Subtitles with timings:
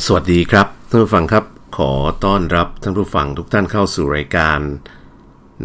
[0.00, 1.44] สวัสดีครับท่านผู้ฟังครับ
[1.78, 1.92] ขอ
[2.24, 4.58] ต้อนรับท่านผู้ฟังทุกท่านเข้าสู่รายการ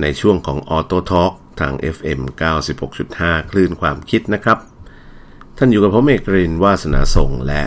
[0.02, 2.20] ในช่วงของ Auto Talk ทาง FM
[2.86, 4.58] 96.5 คลื่นความคิดนะครับ
[5.58, 7.64] ท่านอยู่กับผมเอกรินวาสนาส่งและ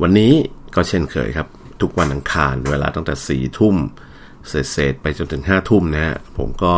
[0.00, 0.32] วันนี้
[0.74, 1.48] ก็เช่นเคยครับ
[1.80, 3.76] ทุกวันอังคารเวลาตั้งแต่ 4 ทุ่ม
[4.48, 6.74] เศษไปจนถึง 5 ทุ่มนะฮะผมก็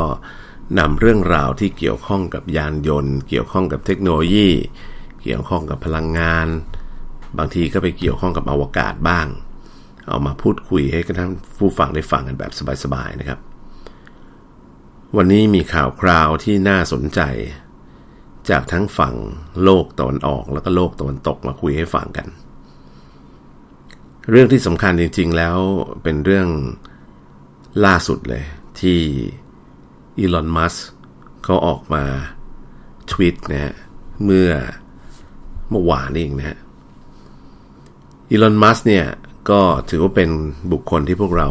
[0.78, 4.48] นำเรื่องราวที่เกี่ยวข้องกับยานยนต์ เกี่ยวข้องกับเทคโนโลยี
[5.22, 6.48] เกี่ยวข้องกับพลังงาน
[7.38, 9.26] บางทีก็ไปเกี่ยวข้องกับอวกาศบ้าง
[10.08, 12.52] เอามาพูดคุยให้กับท่านผู้ฟังได้ฟังกันแบบ
[12.84, 13.38] สบายๆนะครับ
[15.16, 17.20] วันนี้มีข่าวคราวที่น่าสนใจ
[18.50, 19.14] จากทั้งฝั่ง
[19.64, 22.26] โลกตะวันออกแล้วก็โลกตะวันตกมาคุยให้ฟังกัน
[24.30, 25.56] เรื่องที่สำคัญจริง ๆ แล้ว
[26.02, 26.48] เป็นเรื่อง
[27.84, 28.44] ล่าสุดเลย
[28.80, 28.98] ที่
[30.18, 30.74] อีลอน มัส
[31.44, 32.04] เขาออกมา
[33.10, 33.74] ทวีตนะฮะ
[34.24, 34.50] เมื่อ
[35.70, 36.58] เมื่อวานนี้เองนะฮะ
[38.32, 39.06] อีลอน มัสเนี่ย
[39.50, 40.30] ก็ถือว่าเป็น
[40.72, 41.48] บุคคลที่พวกเรา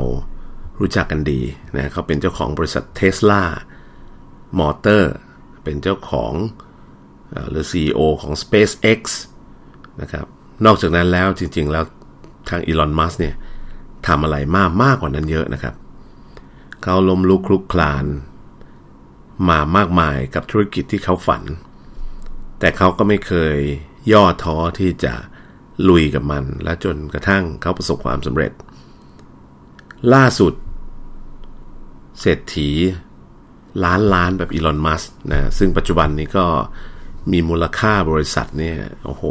[0.80, 1.42] รู้จักกันดี
[1.76, 3.44] นะเขาเป็นเจ้าของบริษัทเทสลา
[4.60, 5.14] มอเตอร์
[5.64, 6.34] เป็นเจ้าของ
[7.50, 9.02] หรือ CEO ของ SpaceX
[10.02, 10.26] นะครับ
[10.66, 11.84] นอกจากนั้นแล้วจริงๆ แล้ว
[12.50, 13.36] ทางอีลอน มัสเนี่ย
[14.08, 15.76] ทำอะไรมากมากกว่านั้นเยอะนะครับ
[16.84, 18.06] เขาล้มลุกคลุกคลาน
[19.50, 21.44] มามากมายกับธุรกิจที่เขาฝัน
[22.60, 23.58] แต่เขาก็ไม่เคย
[24.12, 25.14] ย่อท้อที่จะ
[25.90, 28.52] ลุยกับมัน และจนกระทั่งเขาประสบความสำเร็จ
[30.14, 30.54] ล่าสุด
[32.20, 32.70] เศรษฐี
[33.86, 36.46] ล้านล้านแบบอีลอน มัสนะซึ่งปัจจุบันนี้ก็
[37.32, 39.24] มีมูลค่าบริษัทเนี่ยโอ้โห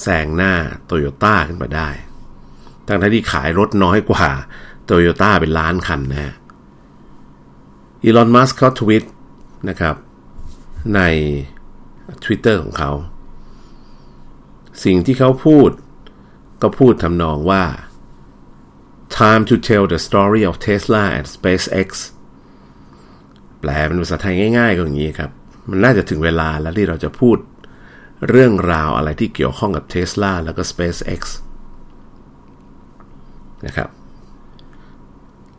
[0.00, 1.88] แซงหน้าโตโยต้าขึ้นมาได้
[2.86, 4.28] ทั้งที่ขายรถน้อยกว่า
[4.84, 6.34] โตโยต้าเป็นล้านคันนะฮะ
[8.04, 9.04] อีลอน มัสเขาทวิต
[9.68, 9.96] นะครับ
[10.94, 11.00] ใน
[12.24, 12.90] Twitter ของเขา
[14.84, 15.70] สิ่งที่เขาพูด
[16.62, 17.64] ก็พูดทำนองว่า
[19.18, 21.88] time to tell the story of Tesla and SpaceX
[23.60, 25.30] แปลเป็นภาษาไทยง่ายๆก็อย่างนี้ครับ
[25.68, 27.36] มันน่าจะถึงเวลาแล้วที่เราจะพูด
[28.28, 31.20] เรื่องราวอะไรที่เกี่ยวข้องกับ Tesla แล้วก็ SpaceX
[33.66, 33.88] นะครับ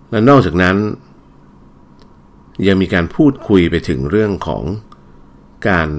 [0.10, 0.78] และนอกจากนั้น
[2.68, 4.64] ยังมีการพูดคุยไปถึงเรื่องของ
[5.70, 5.90] การ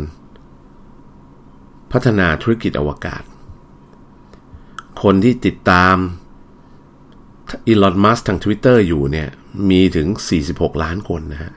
[1.94, 3.22] พัฒนาธุรกิจอวกาศ
[5.02, 5.96] คนที่ติดตาม
[7.66, 9.28] อีลอนมัสทาง Twitter อยู่เนี่ย
[9.70, 10.06] มีถึง
[10.46, 11.52] 46 ล้านคนนะฮะ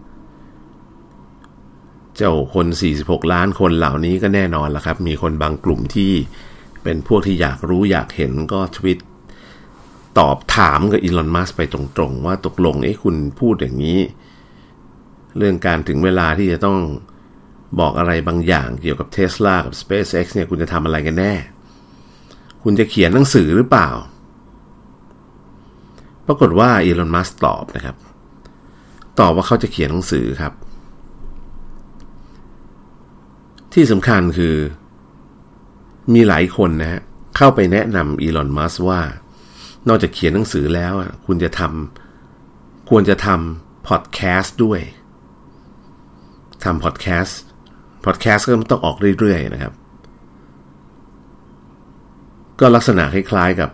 [2.15, 2.67] เจ้าคน
[2.99, 6.11] 46 ล้านคนเหล่านี้ก็แน่นอนละครับ มีคนบางกลุ่มที่
[6.83, 8.99] เป็นพวกที่อยากรู้อยากเห็นก็ทวิต
[10.19, 13.99] ตอบถามกับอีลอนมัสไปตรงๆ ว่าตกลงเอ้คุณพูดอย่างนี้
[15.37, 16.77] เรื่องการถึงเวลาที่จะต้อง
[17.79, 21.33] บอกอะไรบางอย่างเกี่ยวกับ Tesla กับ SpaceX เนี่ยคุณจะทำอะไรกันแน่
[22.63, 23.89] คุณจะเขียนหนังสือหรือเปล่า
[26.27, 27.95] ปรากฏว่าอีลอนมัสตอบนะครับ
[29.19, 30.53] ตอบว่าเขาจะเขียนหนังสือครับ
[33.73, 34.55] ที่สำคัญคือ
[36.13, 37.01] มีหลายคนนะฮะ
[37.37, 39.01] เข้าไปแนะนำอีลอนมัสว่า
[39.87, 40.93] นอกจากเขียนหนังสือแล้ว
[41.25, 44.79] คุณจะทำควรจะทำพอดแคสต์ด้วย
[46.63, 47.39] ทำพอดแคสต์
[48.07, 49.73] พอดแคสต์ก็ต้องออกเรื่อยๆนะครับ
[52.59, 53.69] ก็ลักษณะคล้ายๆกับ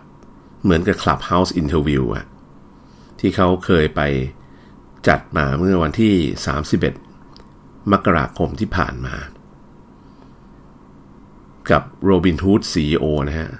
[0.64, 2.26] เหมือนกับ Clubhouse Interview อะ
[3.20, 4.00] ที่เขาเคยไป
[5.08, 6.14] จัดมาเมื่อวันที่
[6.82, 9.14] 31 มกราคมที่ผ่านมา
[11.70, 13.50] กับโรบินฮูด CEO นะฮะ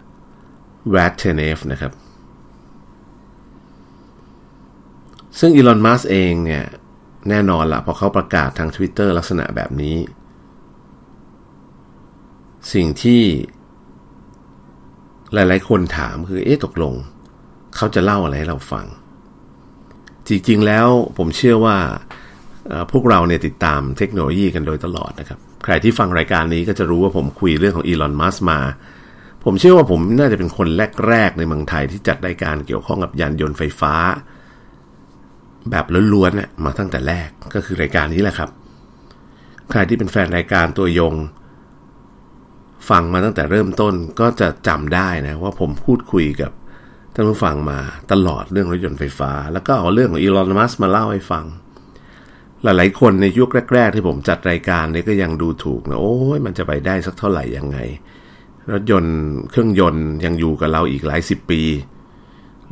[0.90, 1.92] แวตเทเนฟนะครับ
[5.38, 6.64] ซึ่งอีลอนมัสเองเนี่ย
[7.28, 9.96] แน่นอนละพอเขาประกาศทาง Twitter ลักษณะแบบนี้
[12.72, 13.22] สิ่งที่
[15.34, 16.94] หลาย ๆ คนถามคือ เอ๊ะตกลง
[17.76, 18.86] เขาจะเล่าอะไรให้เราฟัง
[20.28, 20.88] จริง ๆ แล้ว
[21.18, 21.76] ผมเชื่อว่า
[22.92, 28.58] พวกเราเนี่ยติดตามเทคโนโลยีกันโดยตลอดนะครับ ใครที่ฟังรายการนี้ก็จะรู้ว่าผมคุยเรื่องของอีลอนมัสมา
[29.44, 30.68] ผมเชื่อว่าผมน่าจะเป็นคน
[31.08, 33.94] แรก ๆ ในเมืองไทยที่จัดรายการเกี่ยวข้องกับยานยนต์ไฟฟ้า
[35.70, 38.50] แบบล้วนๆมาตั้งแต่แรกก็คือรายการนี้แหละครับ
[39.70, 41.14] ใครที่เป็นแฟนรายการตัวยง
[42.90, 46.52] ฟังมาตั้งแต่เริ่มต้นก็จะจำได้นะว่าผมพูดคุยกับ
[47.14, 47.78] ท่านผู้ฟังมา
[48.12, 51.44] ตลอดเรื่องรถยนต์ไฟฟ้า แล้วก็เอาเรื่องของอีลอน มัสมาเล่าให้ฟัง
[52.64, 57.78] หลายๆคนในยุคแรก ๆ ที่ผมจัดรายการนี้ก็ยังดูถูกนะโอ้ยมันจะไปได้สักเท่าไหร่ยังไง
[58.72, 59.16] รถยนต์
[59.50, 61.62] เครื่องยนต์ยังอยู่กับเราอีกหลายสิบปี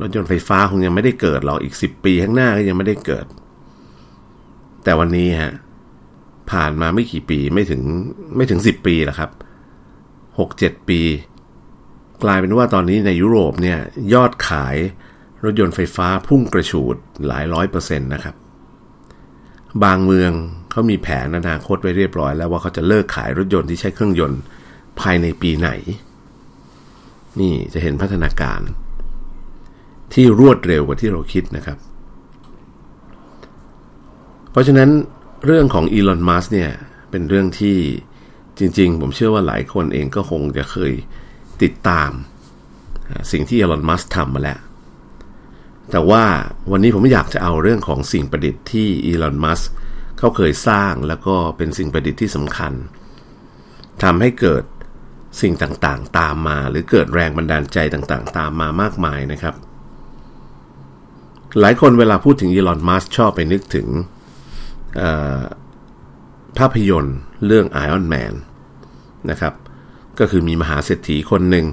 [0.01, 3.25] รถยนต์ไฟฟ้าคงยังไม่ได้เกิดหรอกอีกสิบปีข้างหน้าก็ยังไม่ได้เกิด
[4.83, 5.53] แต่วันนี้ฮะ
[6.51, 7.81] ผ่านมาไม่กี่ปีไม่ถึง
[8.35, 9.31] ไม่ถึงสิบปีหรอกครับ
[10.39, 11.01] หกเจ็ดปี
[12.23, 13.79] กลายเป็นว่าตอนนี้ในยุโรปเนี่ย
[14.13, 14.75] ยอดขาย
[15.43, 16.95] รถยนต์ไฟฟ้าพุ่งกระฉูด
[17.27, 18.35] หลายร้อยเปอร์เซ็นต์นะครับ
[19.83, 20.31] บางเมือง
[20.71, 24.41] เขามีแผนอนาคตไว้เรียบร้อยแล้วว่าเขาจะเลิกขายรถยนต์ที่ใช้เครื่องยนต์
[24.99, 25.69] ภายในปีไหน
[27.39, 28.61] นี่จะเห็นพัฒนาการ
[30.13, 31.77] ที่รวดเร็วกว่าที่เราคิดนะครับ
[34.51, 34.89] เพราะฉะนั้น
[35.45, 36.71] เรื่องของอีลอน มัสเนี่ย
[37.09, 37.77] เป็นเรื่องที่
[38.59, 40.93] จริงๆ ผมเชื่อว่าหลายคนเองก็คงจะเคย
[41.63, 42.11] ติดตาม
[43.31, 44.59] สิ่งที่อีลอนมัสทำมาแล้ว
[45.91, 46.23] แต่ว่า
[46.71, 49.61] วันนี้ผมอยากจะเอาเรื่องของสิ่งประดิษฐ์ที่อีลอนมัส
[50.17, 52.73] เขาเคยสร้างแล้วก็เป็นสิ่งประดิษฐ์ที่สำคัญ
[54.03, 54.63] ทำให้เกิด
[55.41, 59.55] สิ่งต่างๆ ตามมา หรือเกิดแรงบันดาลใจต่างๆ ตามมามากมายนะครับ
[61.59, 63.87] หลายคนเวลาพูดถึงอีลอนมัสชอบไปนึกถึง
[66.57, 68.33] ภาพยนตร์เรื่อง Iron Man
[69.29, 69.53] นะครับ
[70.19, 71.65] ก็คือมีมหาเศรษฐีคนหนึ่ง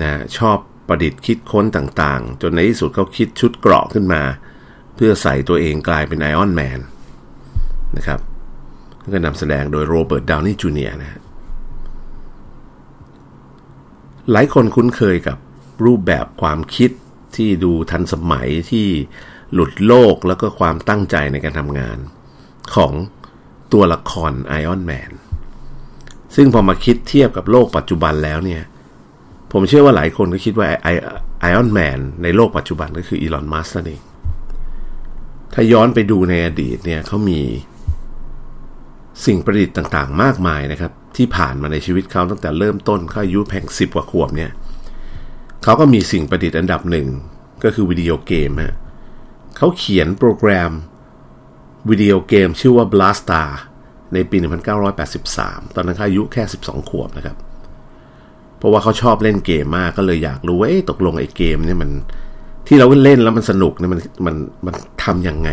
[0.00, 0.58] นะชอบ
[0.88, 4.22] ประดิษฐ์คิดค้นต่างๆ จนในที่สุดเขาคิดชุดเกราะขึ้นมา
[4.94, 6.80] เพื่อใส่ตัวเองกลายเป็นไอออนแมน
[7.96, 8.20] นะครับ
[9.12, 11.20] ก็นำแสดงโดย Robert Downey Jr.นะ
[14.32, 15.38] หลายคนคุ้นเคยกับ
[15.84, 16.90] รูปแบบความคิด
[17.36, 18.86] ที่ดูทันสมัยที่
[19.52, 21.98] หลุดโลกแล้วก็ความตั้งใจในการทำงาน
[22.74, 22.92] ของ
[23.72, 25.10] ตัวละคร Iron Man
[26.36, 28.62] ซึ่งพอมาคิดเทียบกับโลกปัจจุบันแล้วเนี่ย
[29.52, 30.88] ผมเชื่อว่าหลายคนก็คิดว่าไอ
[31.40, 34.02] Iron Man ในโลกปัจจุบันก็คือ Elon Musk นั่นเอง
[35.54, 37.40] ถ้าย้อนไปดูในอดีตเนี่ยเขามี
[39.26, 44.50] สิ่งประดิษฐ์ต่างๆ มากมายนะครับ ที่ผ่านมาในชีวิตเขาตั้งแต่เริ่มต้นเขาอายุแพงสิบกว่าขวบเนี่ย
[45.62, 47.06] เขาก็มีสิ่งประดิษฐ์อันดับหนึ่ง
[47.64, 48.74] ก็คือวิดีโอเกมฮะ
[49.56, 50.72] เขาเขียนโปรแกรม
[51.90, 53.48] วิดีโอเกมชื่อว่า Blastar
[54.14, 54.36] ในปี
[55.06, 57.36] 1983 ตอนนั้นเขาอายุแค่ 12 ขวบนะครับ
[58.58, 61.90] เพราะว่าเขาชอบเล่นเกมมากก็เลยอยากรู้ว่าตกลงไอ้เกมเนี่ยมัน
[62.66, 64.36] ที่เราเล่นแล้วมันสนุกเนี่ยมันมัน
[64.66, 64.74] มัน
[65.04, 65.50] ทำยังไง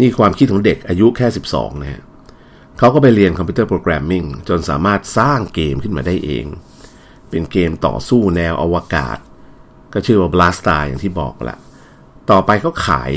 [0.00, 2.02] นี่ความคิดของเด็กอายุแค่ 12 นะฮะ
[2.78, 6.44] เขาก็ไปเรียน computer programming จนสามารถสร้างเกมขึ้นมาได้เอง
[7.30, 9.18] เป็นเกมต่อสู้แนวอวกาศ
[9.92, 11.56] ก็ชื่อว่า Blastar อย่างที่บอกละ
[12.30, 13.12] ต่อไปเขาขาย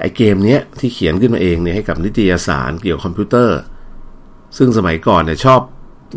[0.00, 3.58] ไอเกมเนี้ยที่เขียนขึ้นมาเองเนี่ยให้กับนิตยสารเกี่ยวกับคอมพิวเตอร์
[4.56, 5.60] ซึ่งสมัยก่อนเนี่ยชอบ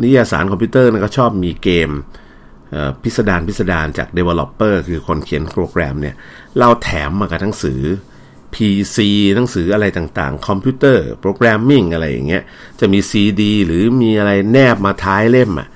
[0.02, 1.90] นิตยสารคอมพิวเตอร์นะก็ชอบมีเกม
[3.02, 6.14] พิสดารพิสดารจาก developer คือคนเขียนโปรแกรมเนี่ย
[6.58, 7.80] เราแถมมากับหนังสือ
[8.54, 8.98] PC
[9.34, 12.42] หนังสืออะไรต่างๆ computer programming อะไรอย่างเงี้ย
[12.80, 15.68] จะมี CD หรือมีอะไรแนบมาท้ายเล่มอะ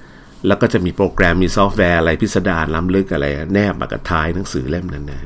[0.47, 5.21] แล้วก็จะมีโปรแกรมมีซอฟต์แวร์อะไรพิสดารล้ำลึกอะไรแนบมากับท้ายหนังสือเล่มนั้นนะ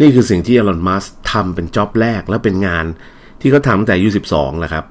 [0.00, 2.84] นี่คือสิ่งที่ Elon Musk ทำเป็น job แรกแล้วเป็นงาน
[3.40, 4.84] ที่เขาทำตั้งแต่อายุสิบสองแล้วครับ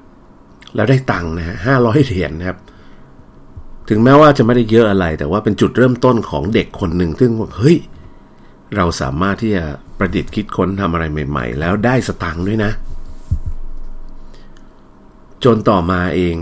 [0.74, 2.58] แล้วได้ตังค์นะฮะห้าร้อยเหรียญนะครับ
[3.88, 7.76] ถึงแม้ว่าจะไม่ได้เยอะอะไร แต่ว่าเป็นจุดเริ่มต้นของเด็กคนหนึ่งซึ่งว่าเฮ้ย
[8.76, 9.64] เราสามารถที่จะ
[9.98, 12.72] ประดิษฐ์คิดค้นทำอะไรใหม่ ๆ แล้วได้สตังค์ด้วยนะ
[15.44, 16.36] จนต่อมาเอง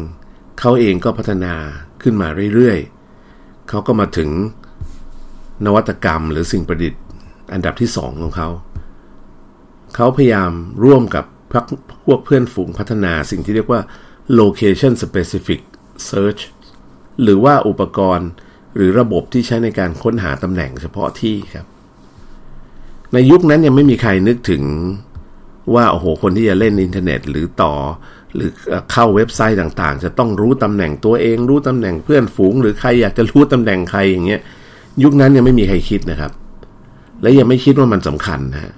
[0.61, 1.55] เขาเองก็พัฒนา
[2.03, 4.31] ขึ้นมาเรื่อยๆเขาก็มาถึง
[5.65, 7.01] นวัตกรรมหรือสิ่งประดิษฐ์
[7.53, 8.49] อันดับที่สองของเขา
[9.95, 10.53] เขาพยายาม
[10.85, 11.25] ร่วมกับ
[12.07, 13.81] พวกเพื่อนฝูงพัฒนาสิ่งที่เรียกว่า
[14.41, 15.61] location specific
[16.09, 16.43] search
[17.23, 18.29] หรือว่าอุปกรณ์
[18.77, 21.67] หรือระบบที่ใช้ในการค้นหาตำแหน่งเฉพาะที่ครับ
[23.13, 24.63] ในยุคนั้นยังไม่มีใครนึกถึง
[25.75, 27.75] ว่าโอ้โหคนที่จะเล่นอินเทอร์เน็ต หรือต่อ
[28.35, 28.51] หรือ
[28.93, 34.41] เข้าเว็บไซต์ต่างๆ จะต้องรู้ตำแหน่งตัวเอง รู้ตำแหน่งเพื่อนฝูง หรือใครอยากจะรู้ตำแหน่งใครอย่างเงี้ย
[35.03, 36.33] ยุคนั้นยังไม่มีใครคิดนะครับ
[37.23, 38.75] และยังไม่คิดว่ามันสำคัญนะฮะ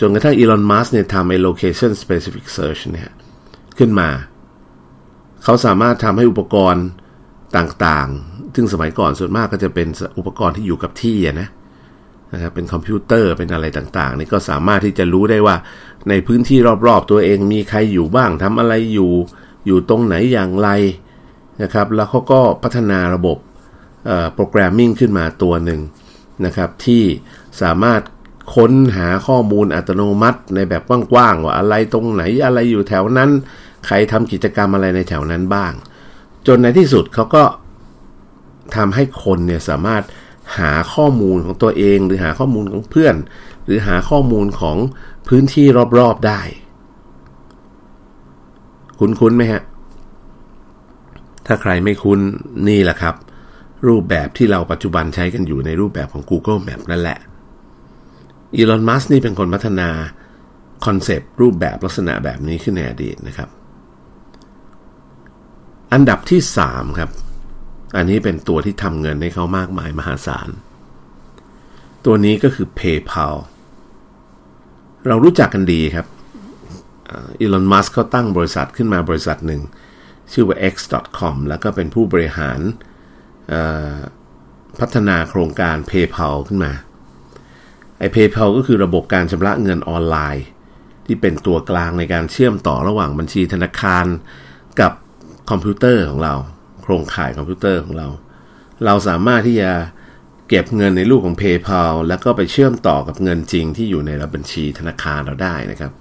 [0.00, 3.10] จนกระทั่งอีลอนมัสเนี่ยทำไอ้ location specific search เนี่ย
[3.78, 4.08] ขึ้นมา
[5.44, 6.84] เขาสามารถทำให้อุปกรณ์
[7.56, 9.88] ต่างๆ ซึ่งสมัยก่อนส่วนมากก็จะเป็น
[10.18, 11.48] อุปกรณ์ที่อยู่กับที่นะ
[12.32, 15.56] นะครับเป็นคอมพิวเตอร์เป็นอะไรต่างๆ นี่ก็สามารถที่จะรู้ได้ว่า
[16.08, 19.12] ในพื้นที่รอบๆ ตัวเองมีใครอยู่บ้างทำอะไรอยู่
[19.66, 20.68] อยู่ตรงไหนอย่างไร
[21.62, 23.38] นะครับ แล้วเขาก็พัฒนาระบบ
[24.34, 25.80] โปรแกรมมิ่งขึ้นมาตัวหนึ่ง
[26.44, 27.02] นะครับที่
[27.62, 28.00] สามารถ
[28.54, 33.30] ค้นหาข้อมูลอัตโนมัติในแบบกว้างๆว่าอะไรตรงไหนอะไรอยู่แถวนั้น
[33.86, 35.72] ใครทำกิจกรรมอะไรในแถวนั้นบ้าง
[36.46, 37.44] จนในที่สุดเขาก็
[38.76, 40.02] ทำให้คนเนี่ยสามารถ
[40.58, 43.14] หาข้อมูลของตัวเอง หรือหาข้อมูลของเพื่อน
[43.64, 44.76] หรือหาข้อมูลของ
[45.28, 45.66] พื้นที่
[45.98, 46.40] รอบๆได้
[48.98, 49.62] คุ้นๆไหมฮะ
[51.46, 52.20] ถ้าใครไม่คุ้น
[52.68, 53.14] นี่แหละครับ
[53.86, 57.18] รูปแบบที่เราปัจจุบันใช้กันอยู่ในรูปแบบของ Google Map นั่นแหละ
[58.56, 59.88] อีลอนมัสนี่เป็นคนพัฒนา
[60.86, 63.48] คอนเซปต์รูปแบบลักษณะแบบนี้ขึ้นในอดีตนะครับ
[65.92, 67.10] อันดับที่ 3 ครับ
[67.96, 70.48] อันนี้เป็นตัวที่ทำเงินให้เขามากมายมหาศาล
[72.04, 73.36] ตัวนี้ก็คือ PayPal
[75.06, 76.06] เรารู้จักกันดีครับ
[77.40, 79.62] อีลอน มัสก์เขาตั้งบริษัทขึ้นมาบริษัทหนึ่ง
[80.32, 82.60] ชื่อว่า x.com แล้วก็เป็นผู้บริหาร
[84.80, 86.72] พัฒนาโครงการ PayPal ขึ้นมา
[87.98, 90.46] ไอ้ PayPal ก็คือระบบการชำระเงินออนไลน์
[91.06, 94.06] ที่เป็นตัวกลางในการเชื่อมต่อระหว่างบัญชีธนาคาร
[94.80, 94.92] กับ
[95.50, 96.34] คอมพิวเตอร์ของเรา
[96.82, 98.08] โครงข่ายคอมพิวเตอร์ของเรา
[98.84, 99.70] เราสามารถที่จะ
[100.48, 105.92] เก็บเงินในรูปของ PayPal แล้วก็ไปเชื่อมต่อกับเงินจริงที่อยู่ในบัญชีธนาคารเราได้นะครับ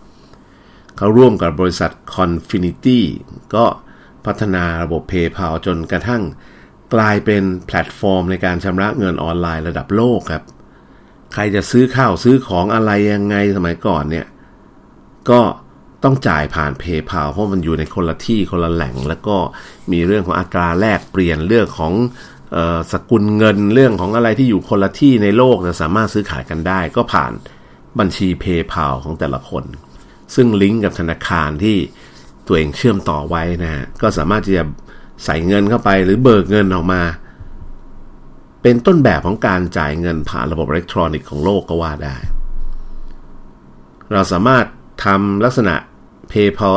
[0.98, 3.00] เขาร่วมกับบริษัท Confinity
[3.56, 3.66] ก็
[4.26, 6.22] พัฒนาระบบ PayPal จนกระทั่ง
[6.94, 10.44] กลายเป็นแพลตฟอร์มในการชำระเงินออนไลน์ระดับโลกครับ
[11.34, 14.26] ใครจะซื้อข้าวซื้อของอะไรยังไงสมัยก่อนเนี่ย
[15.30, 15.42] ก็
[16.04, 19.38] ต้องจ่ายผ่าน PayPal เพราะมันอยู่ในคนละที่คนละแหล่ง แล้วก็
[19.92, 21.94] มีเรื่องของอัตราแลกเปลี่ยนเรื่องของ
[22.92, 27.32] สกุลเงินเรื่องของอะไรที่อยู่คนละที่ในโลกจะสามารถซื้อขายกันได้ ก็ผ่าน
[28.00, 29.64] บัญชี PayPal ของแต่ละคน
[30.36, 31.78] ซึ่งลิงก์กับธนาคารที่
[32.48, 34.64] ตัวเองเชื่อมต่อไว้นะฮะก็สามารถที่จะ
[35.26, 37.02] ใส่เงินเข้าไปหรือเบิกเงินออกมา
[38.62, 42.16] เป็นต้นแบบของการจ่ายเงินผ่านระบบอิเล็กทรอนิกส์ของโลกก็ว่าได้
[44.14, 44.66] เราสามารถ
[45.06, 45.76] ทำลักษณะ
[46.32, 46.76] PayPal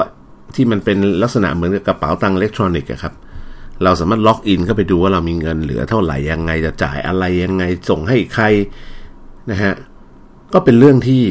[0.54, 3.14] ที่มันเป็นลักษณะเหมือนกับกระเป๋าตังค์อิเล็กทรอนิกส์ครับ
[3.84, 8.44] เราสามารถล็อกอินเข้าไปดูว่าเรามีเงินเหลือเท่าไหร่ยังไงจะจ่ายอะไรยังไงส่งให้ใคร
[9.50, 9.74] นะฮะ
[10.52, 11.22] ก็เป็นเรื่องที่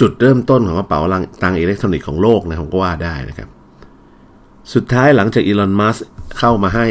[0.00, 1.00] จุดเริ่มต้นของกระเป๋า
[1.42, 3.48] ตังค์อิเล็กทรอนิกส์ของโลกนะผมก็ว่าได้นะครับ
[4.74, 5.96] สุดท้ายหลังจากอีลอนมัสก์
[6.38, 6.88] เข้ามาให้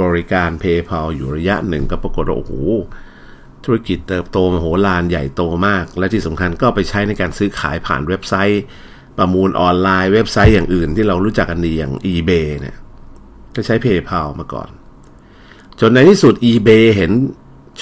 [0.00, 2.52] บริการ PayPal อยู่ระยะหนึ่งก็ปรากฏว่าโอ้โห
[3.64, 8.62] ธุรกิจเติบโตมโหฬารใหญ่โตมาก และที่สำคัญก็ไปใช้ในการซื้อขายผ่านเว็บไซต์
[9.18, 12.76] ประมูลออนไลน์เว็บไซต์อย่างอื่นที่เรารู้จักกันดีอย่าง eBay เนี่ย
[13.54, 14.70] ก็ใช้ PayPal มาก่อน
[15.80, 17.12] จนในที่สุด eBay เห็น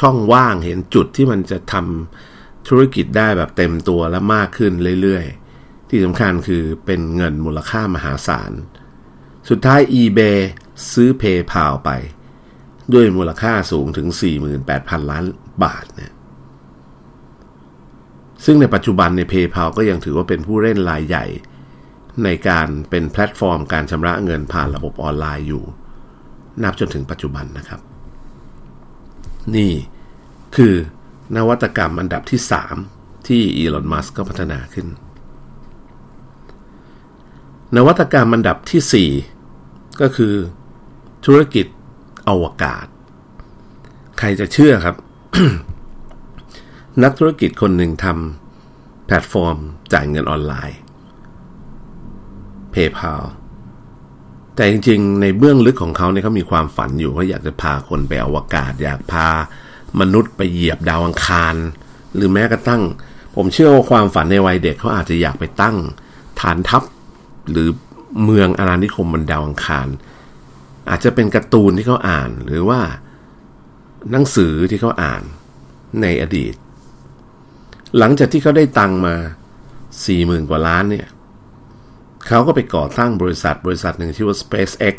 [0.00, 4.72] ช่องว่างเห็นจุดที่มันจะทำธุรกิจได้แบบเต็มตัวและมากขึ้น
[5.02, 8.52] เรื่อยๆ ที่สำคัญคือเป็นเงินมูลค่ามหาศาล
[9.48, 10.38] สุดท้าย eBay
[10.92, 11.90] ซื้อ PayPal ไป
[12.92, 14.08] ด้วยมูลค่าสูงถึง
[14.58, 15.24] 48,000 ล้าน
[15.64, 16.12] บาทเนี่ย
[18.44, 21.26] ซึ่งในปัจจุบันใน PayPal ก็ยังถือว่าเป็นผู้เล่นรายใหญ่
[22.24, 25.64] ในการเป็นแพลตฟอร์มการชำระเงินผ่านระบบออนไลน์อยู่
[26.62, 27.80] นับจนถึงปัจจุบันนะครับ
[29.56, 29.72] นี่
[30.56, 30.74] คือ
[31.36, 32.40] นวัตกรรมอันดับที่
[32.84, 34.86] 3 ที่อีลอนมัสก์ก็พัฒนาขึ้น
[37.76, 39.08] นวัตกรรมอันดับที่
[39.58, 40.34] 4 ก็คือ
[41.24, 41.66] ธุรกิจ
[42.28, 42.86] อวกาศ
[44.18, 44.96] ใครจะเชื่อครับ
[47.02, 49.56] นักธุรกิจคนหนึ่งทำแพลตฟอร์ม
[49.92, 50.78] จ่ายเงินออนไลน์
[52.74, 53.22] PayPal
[54.56, 59.28] แต่จริงๆ ในเบื้องลึกของเขาเนี่ยเขามีความฝันอยู่เขาอยากจะพาคนไปอวกาศ อยากพา
[60.00, 61.54] มนุษย์ไปเหยียบดาวอังคาร
[62.14, 62.82] หรือแม้กระทั่ง
[63.34, 65.76] ผมเชื่อว่าความฝันในวัยเด็กเขาอาจจะอยากไปตั้ง
[66.40, 66.82] ฐานทัพ
[67.50, 67.68] หรือ
[68.24, 69.88] เมืองอาณานิคมบนดาวอังคาร
[70.88, 72.80] อาจจะเป็นการ์ตูนที่เขาอ่านหรือว่า
[74.10, 75.22] หนังสือที่เขาอ่าน
[76.02, 76.54] ในอดีต
[77.98, 79.14] หลังจากที่เขาได้ตังมา
[80.06, 81.06] สี่หมื่นกว่าล้านเนี่ย
[82.26, 84.96] เขาก็ไปก่อตั้งบริษัทบริษัทหนึ่งชื่อว่า SpaceX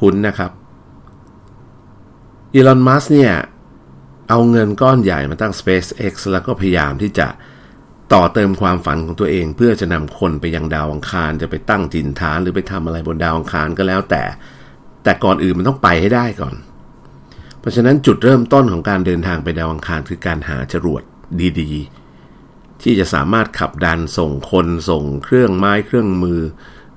[0.00, 0.50] คุณนะครับ
[2.54, 3.34] อีลอนมัสเนี่ย
[4.28, 7.26] เอาเงินก้อนใหญ่มาตั้ง SpaceX แล้วก็พยายามที่จะ
[8.12, 14.22] ต่อเติมความฝันของตัวเอง เพื่อจะนำคนไปยังดาวอังคารจะไปตั้งถิ่นฐานหรือไปทำอะไรบนดาวอังคารก็แล้วแต่
[15.04, 16.54] แต่ก่อนอื่นมันต้องไปให้ได้ก่อน
[17.60, 21.02] เพราะฉะนั้นจุดเริ่มต้นของการเดินทางไปดาวอังคารคือการหาจรวด
[21.60, 26.40] ดีๆ ที่จะสามารถขับดันส่งคนส่งเครื่องไม้เครื่องมือ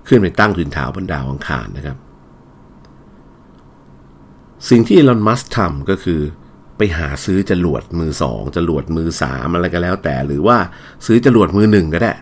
[0.07, 1.97] ขึ้นไปตั้งถิ่นฐานบนดาวอังคารนะครับ
[4.69, 6.21] สิ่งที่ลอนมัสทำก็คือ
[6.77, 10.57] ไปหาซื้อจรวดมือสองจรวดมือสามอะไรก็แล้ว แต่หรือว่า
[11.05, 12.13] ซื้อจรวดมือหนึ่งก็ได้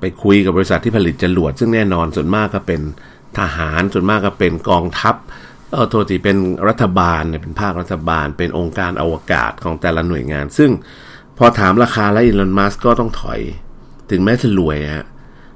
[0.00, 2.80] ไปคุยกับบริษัทที่ผลิตจรวด ซึ่งแน่นอนส่วนมากก็เป็น
[3.38, 5.14] ทหารส่วนมากก็เป็นกองทัพ
[5.72, 6.36] เออโทษทีเป็น
[6.68, 10.70] รัฐบาลเนี่ยเป็นภาครัฐบาล เป็นองค์การอวกาศของแต่ละหน่วยงาน ซึ่ง
[11.38, 13.40] พอถามราคาแล้วอีลอนมัสก็ต้องถอย
[14.10, 15.04] ถึงแม้จะรวยฮะ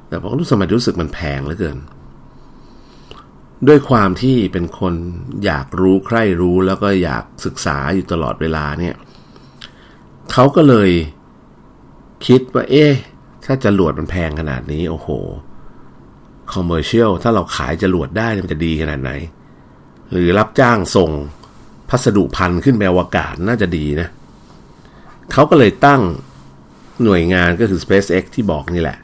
[0.09, 1.78] แต่ผมรู้สมัยรู้สึกมันแพงเหลือเกิน
[3.68, 4.94] ด้วยความที่เป็นคน
[5.44, 8.94] อยากรู้ใคร่รู้แล้วก็อยากศึกษาอยู่ตลอดเวลาเนี่ย
[10.33, 10.90] เขาก็เลย
[12.26, 12.92] คิดว่า เอ๊ะ
[13.44, 15.09] ถ้าจรวดมันแพงขนาดนี้ โอ้โห
[16.52, 19.12] คอมเมอร์เชียลถ้าเราขายจรวดได้มันจะดีขนาดไหน
[20.11, 21.11] หรือรับจ้างส่ง
[21.90, 24.09] พัสดุพันขึ้นไปอวกาศน่าจะดีนะ
[25.33, 26.02] เขาก็เลยตั้ง
[27.04, 28.99] หน่วยงานก็คือ SpaceX ที่บอกนี่แหละ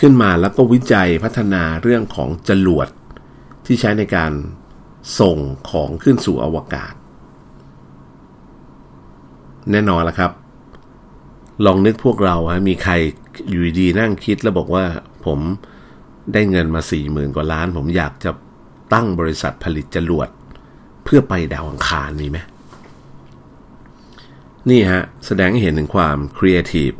[0.00, 2.88] ขึ้นมาแล้วก็วิจัยพัฒนาเรื่องของจรวด
[3.66, 4.32] ที่ใช้ในการ
[5.20, 5.38] ส่ง
[5.70, 6.94] ของขึ้นสู่อวกาศ
[9.70, 10.32] แน่นอนละครับ
[11.66, 12.92] ลองนึกพวกเราฮะมีใคร
[13.48, 14.84] อยู่ดีนั่งคิดแล้วบอกว่า
[15.26, 15.38] ผม
[16.32, 18.30] ได้เงินมาสี่หมื่นกว่าล้าน ผมอยากจะ
[18.92, 20.28] ตั้งบริษัทผลิตจรวด
[21.04, 22.38] เพื่อไปดาวอังคารมีไหม
[24.70, 26.92] นี่ฮะ แสดงให้เห็นถึงความครีเอทีฟ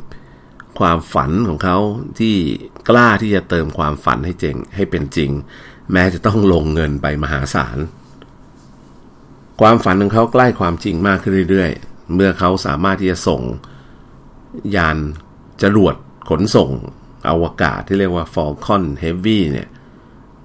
[0.79, 1.77] ความฝันของเขา
[2.19, 2.35] ที่
[2.89, 5.31] กล้าที่จะเติมความฝันให้เจงให้เป็นจริง
[5.91, 7.77] แม้จะต้องลงเงินไปมหาศาล
[9.61, 13.41] ความฝันของเขาใกล้ความจริงมากขึ้นเรื่อยๆ เมื่อเขาสามารถที่จะส่ง
[14.75, 14.97] ยาน
[15.63, 15.95] จรวด
[16.29, 16.69] ขนส่ง
[17.29, 19.67] อวกาศที่เรียกว่า Falcon Heavy เนี่ย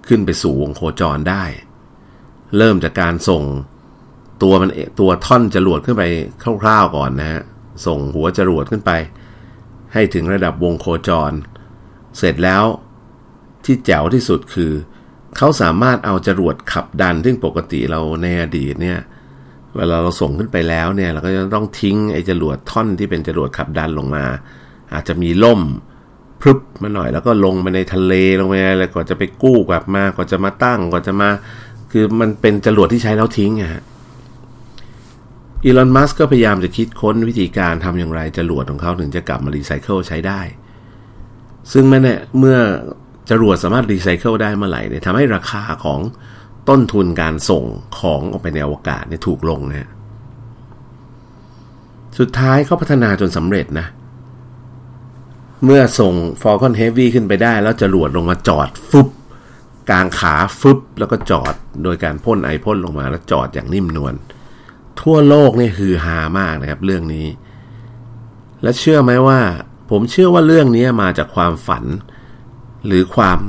[0.09, 1.45] ขึ้นไปสู่วงโคจรได้
[2.57, 3.43] เริ่มจากการส่ง
[4.43, 4.71] ตัวมัน
[5.01, 6.05] ตัวท่อนจรวดขึ้นไป
[6.63, 7.43] คร่าวๆก่อนนะฮะ
[7.87, 8.91] ส่งหัวจรวดขึ้นไป
[9.93, 11.33] ให้ถึงระดับวงโคจร
[12.19, 12.65] เสร็จแล้ว
[13.65, 14.73] ที่แจ๋วที่สุดคือ
[15.37, 18.99] เขาสามารถเอาจรวดขับดัน ซึ่งปกติเราในอดีตเนี่ย
[19.77, 24.25] เวลาเราส่งขึ้นไปแล้วเนี่ยเราก็จะต้องทิ้งไอ้จรวดท่อนที่เป็นจรวดขับดันลงมา
[24.95, 25.61] อาจจะมีล่ม
[26.41, 31.29] พรึบมาหน่อยแล้วก็ลงไปในทะเลลงไปอะไรก่อนจะไปกู้กลับมาก่อนจะมาตั้งก่อนจะมา
[31.93, 33.83] คือมันเป็นจรวดที่ใช้แล้วทิ้งอะฮะ
[35.65, 40.41] อีลอนมัสก์ก็พยายามจะคิดค้นวิธีการทำอย่างไรจรวดของเขาถึงจะกลับมารีไซเคิลใช้ได้
[41.73, 42.59] ซึ่งแม้เนี่ยเมื่อ
[43.31, 46.01] จรวดสามารถรีไซเคิลได้เมื่อไหร่เนี่ยทำให้ราคาของ
[46.69, 47.65] ต้นทุนการส่ง
[47.99, 49.89] ของออกไปในอวกาศเนี่ยถูกลงนะ
[52.19, 53.87] สุดท้ายเขาพัฒนาจนสำเร็จนะ
[55.65, 59.09] เมื่อส่ง Falcon Heavy ขึ้นไปได้ แล้วจรวดลงมาจอดฟึบ
[59.91, 64.15] กลางขาฟึบแล้วก็จอดโดยการพ่นไอพ่นลงมาแล้วจอดอย่างนิ่มนวล
[65.01, 67.27] ทั่วโลกนี่คือฮามากนะครับ เรื่องนี้
[68.63, 69.41] และเชื่อไหมว่า
[69.91, 71.85] ผมเชื่อว่าเรื่องนี้มาจากความฝัน
[72.87, 73.41] หรือความ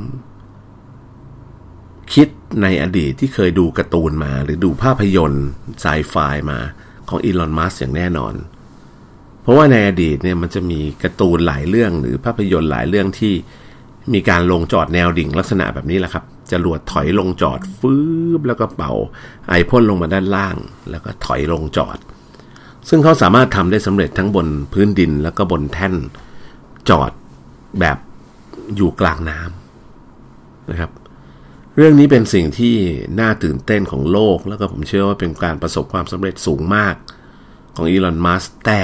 [2.13, 2.27] คิด
[2.61, 5.47] ในอดีตที่เคยดูการ์ตูนมา หรือดูภาพยนตร์
[5.81, 6.15] ไซไฟ
[6.51, 6.59] มา
[7.09, 8.33] ของอีลอนมัสอย่างแน่นอน
[9.41, 13.33] เพราะว่าในอดีตเนี่ยมันจะมีการ์ตูนหลายเรื่องหรือภาพยนตร์หลายเรื่องที่
[14.13, 17.95] มีการลงจอดแนวดิ่งลักษณะแบบนี้แหละครับจรวดถอยลงจอดฟื
[18.39, 18.93] บแล้วก็เป่า
[19.49, 20.55] ไอพ่นลงมาด้านล่าง
[20.89, 21.97] แล้วก็ถอยลงจอด
[22.89, 25.95] ซึ่งเขาสามารถทำได้สำเร็จทั้งบนพื้นดินแล้วก็บนแท่น
[26.89, 27.11] จอด
[27.79, 27.97] แบบ
[28.77, 30.91] อยู่กลางน้ำนะครับ
[31.77, 32.75] เรื่องนี้เป็นสิ่งที่
[33.19, 36.95] น่าตื่นเต้นของโลก แล้วก็ผมเชื่อว่าเป็นการประสบความสำเร็จสูงมาก
[37.75, 38.83] ของอีลอนมัสแต่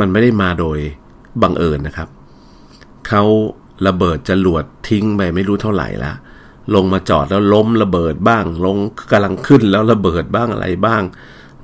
[0.00, 0.78] มันไม่ได้มาโดย
[1.42, 2.08] บังเอิญนะครับ
[3.08, 3.22] เขา
[3.86, 6.12] ระเบิดจรวดทิ้งไปไม่รู้เท่าไหร่ละ
[6.74, 8.76] ลงมาจอดแล้วล้มระเบิดบ้าง ลง
[9.10, 11.02] กำลังขึ้นแล้วระเบิดบ้างอะไรบ้าง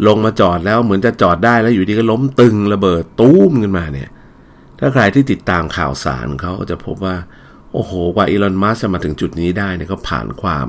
[0.07, 4.11] ลงมาจอดแล้วเหมือนจะจอดได้แล้วอยู่ดีก็ล้มตึงระเบิดตู้มขึ้นมาเนี่ย
[4.81, 7.17] ถ้าใครที่ติดตามข่าวสารเขาจะพบว่า
[7.73, 10.69] โอ้โห กว่าอีลอน มัสจะมาถึงจุดนี้ได้เนี่ยเขาผ่านความ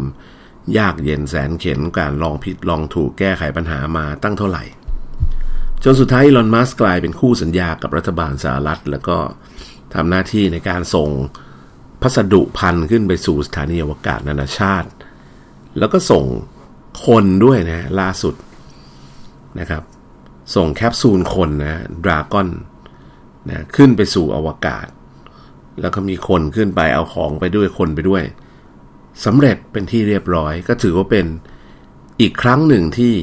[0.77, 4.63] ยากเย็นแสนเข็นการลองผิดลองถูกแก้ไขปัญหามาตั้งเท่าไหร่
[5.83, 9.17] จนสุดท้ายอีลอน มัสกลายเป็นคู่สัญญากับรัฐบาลสหรัฐ แล้วก็
[9.93, 11.09] ทำหน้าที่ในการส่ง
[12.01, 14.89] พัสดุพันขึ้นไปสู่สถานีอวกาศนานาชาติ
[15.79, 16.23] แล้วก็ส่ง
[17.05, 18.35] คนด้วยนะล่าสุด
[19.59, 19.83] นะครับ
[20.55, 22.47] ส่งแคปซูลคนนะดราก้อน
[23.49, 24.87] นะขึ้นไปสู่อวกาศ
[25.81, 28.23] แล้วก็มีคนขึ้นไปเอาของไปด้วยคนไปด้วย
[29.25, 31.25] สำเร็จเป็นที่เรียบร้อยก็ถือว่าเป็น
[32.21, 33.13] อีกครั้งหนึ่งที่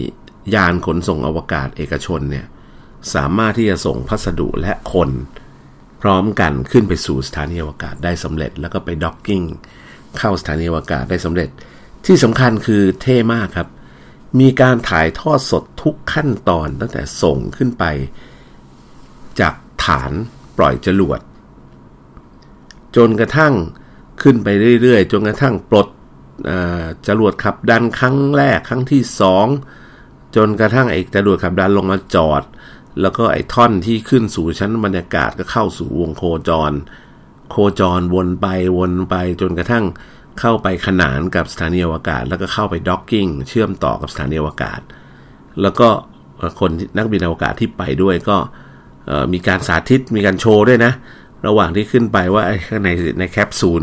[0.55, 2.47] ยานขนส่งอวกาศเอกชนเนี่ย
[3.15, 5.11] สามารถที่จะส่งพัสดุและคน
[6.03, 9.43] พร้อมกันขึ้นไปสู่สถานีอวกาศได้สำเร็จ แล้วก็ไปด็อกกิ้ง
[10.19, 11.49] เข้าสถานีอวกาศได้สำเร็จ
[12.07, 13.69] ที่สำคัญคือเท่มากครับ
[14.41, 17.85] มีการถ่ายทอดสดทุกขั้นตอนตั้งแต่ส่งขึ้นไป
[19.85, 20.13] ฐาน
[20.59, 21.21] ปล่อยจรวด
[22.97, 23.55] จนกระทั่ง
[24.23, 24.49] ขึ้นไป
[24.83, 25.89] เรื่อยๆ จนกระทั่งปลด
[27.09, 29.47] จรวดขับดันครั้งแรกครั้งที่สอง
[30.37, 32.43] จนกระทั่งไอ้จรวดขับดันลงมาจอด
[33.01, 36.73] แล้วก็ไอ้ท่อนที่ขึ้นสู่ชั้นบรรยากาศก็เข้าสู่วงโคจร
[37.51, 38.47] โคจรวนไป
[38.79, 39.85] วนไปจนกระทั่ง
[40.41, 44.81] เข้าไปขนานกับสถานีอวกาศ แล้วก็เข้าไปด็อกกิ้งเชื่อมต่อกับสถานีอวกาศ
[45.63, 45.89] แล้วก็
[46.61, 48.37] คนนักบินอวกาศที่ไปด้วยก็
[49.33, 50.93] มีการสาธิตมีการโชว์ด้วยนะ
[51.47, 53.83] ระหว่างที่ขึ้นไปว่าข้างในในแคปซูล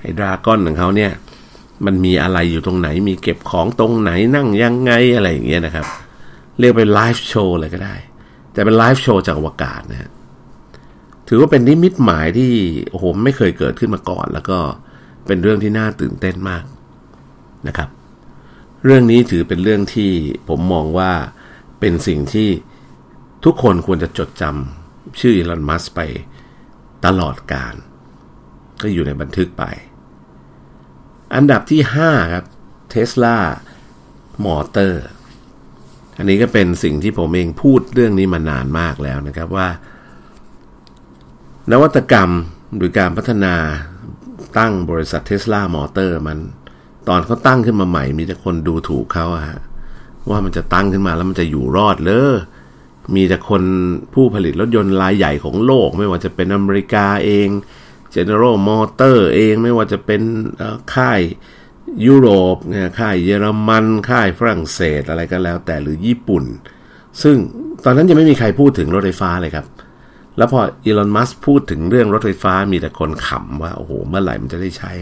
[0.00, 1.12] ไอ้ดราก้อนของเขาเนี่ย
[1.86, 5.86] มันมีอะไรอยู่ตรงไหน มีเก็บของตรงไหนนั่งยังไงอะไรอย่างเงี้ยนะครับ
[6.60, 7.94] เรียกไปไลฟ์โชว์เลยก็ได้
[8.52, 10.10] แต่เป็นไลฟ์โชว์จากอวกาศนะฮะ
[11.28, 12.52] ถือว่าเป็นนิมิตหมายที่
[12.90, 14.58] โอ้โหไม่เคยเกิดขึ้นมาก่อน แล้วก็
[15.26, 16.64] เป็นเรื่องที่น่าตื่นเต้นมาก
[17.68, 17.88] นะครับ
[18.84, 20.10] เรื่องนี้ถือเป็นเรื่องที่
[20.48, 21.12] ผมมองว่า
[21.80, 22.48] เป็นสิ่งที่
[23.44, 26.00] ทุกคนควรจะจดจำชื่ออีลอนมัสไป
[27.06, 27.74] ตลอดการ
[28.82, 29.64] ก็อยู่ในบันทึกไป
[31.34, 32.44] อันดับที่ 5 ครับ
[32.90, 33.36] เทสลา
[34.44, 35.04] Motors
[36.18, 39.68] อันนี้ก็เป็นสิ่งที่ผมเองพูดเรื่องนี้มานานมากแล้วนะครับว่า
[41.72, 42.30] นวัตกรรม
[42.76, 43.54] หรือการพัฒนา
[44.58, 46.38] ตั้งบริษัทเทสลา Motors มัน
[47.08, 49.60] ตอนเขาตั้งขึ้นมาใหม่ มีแต่คนดูถูกเขาอะฮะ
[50.30, 52.32] ว่ามันจะตั้งขึ้นมาแล้วมันจะอยู่รอดเหรอ
[53.14, 53.62] มีแต่คน
[54.14, 57.48] ผู้ผลิตรถยนต์รายใหญ่ของโลก ไม่ว่าจะเป็นอเมริกาเอง
[58.14, 60.22] General Motor เองไม่ว่าจะเป็น
[60.94, 61.20] ค่าย
[62.06, 66.44] ยุโรปเนี่ยค่ายเยอรมันค่ายฝรั่งเศสอะไรก็แล้ว แต่หรือญี่ปุ่น
[67.22, 67.36] ซึ่ง
[67.84, 69.66] ตอนนั้นยังไม่มีใครพูดถึงรถไฟฟ้าเลยครับ
[70.36, 74.92] แล้วพออีลอนมัสก์พูดถึงเรื่องรถไฟฟ้ามีแต่คนขำว่า โอ้โห เมื่อไหร่มันจะได้ใช้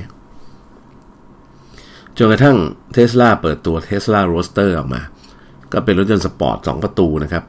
[2.17, 2.57] จนกระทั่ง
[2.93, 5.01] เทสลาเปิดตัวเทสลา Roadster ออกมา
[5.73, 7.45] ก็เป็นรถยนต์สปอร์ต 2 ประตูนะครับ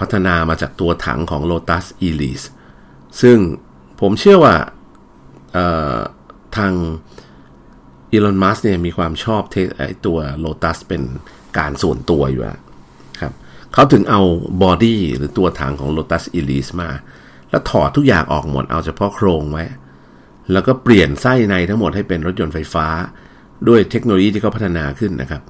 [0.00, 2.46] พัฒนามาจากตัวถังของ Lotus Elise
[3.22, 3.38] ซึ่ง
[4.00, 4.54] ผมเชื่อว่า
[6.56, 6.72] ทาง
[8.12, 11.02] อีลอนมัสก์เนี่ยมีความชอบเทไอตัว Lotus เป็น
[11.58, 12.60] การส่วนตัวอยู่แล้ว
[13.20, 13.32] ครับ
[13.72, 14.20] เขาถึงเอา
[14.62, 16.90] body หรือตัวถังของ Lotus Elise มา
[17.50, 19.64] แล้วถอดทุกอย่างออกหมดเอาเฉพาะโครงไว้
[20.52, 22.86] แล้วก็เปลี่ยนไส้ในทั้งหมดให้เป็นรถยนต์ไฟฟ้า
[23.68, 25.42] ด้วยเทคโนโลยีที่เขาพัฒนาขึ้นนะครับ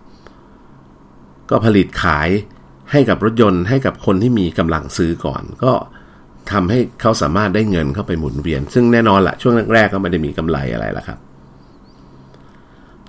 [1.50, 2.28] ก็ผลิตขาย
[2.92, 5.72] ให้กับรถยนต์ให้กับคนที่มีกำลังซื้อก่อน ก็
[6.52, 11.18] ทำให้เขาสามารถได้เงินเข้าไปหมุนเวียน ซึ่งแน่นอนละช่วงแรกๆก็ไม่ได้มีกำไรอะไรละครับ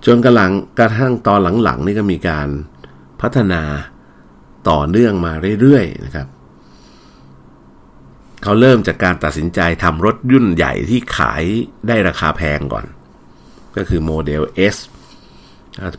[0.06, 2.48] จนกำลังกระทั่งตอนหลังๆนี่ก็มีการ
[3.22, 3.62] พัฒนา
[4.70, 6.28] ต่อเนื่องมาเรื่อยๆนะครับ
[8.44, 11.44] เขาเริ่มจากการตัดสินใจทำรถยุ่นใหญ่ที่ขาย
[11.88, 12.86] ได้ราคาแพงก่อน
[13.76, 14.42] ก็คือโมเดล
[14.74, 14.78] S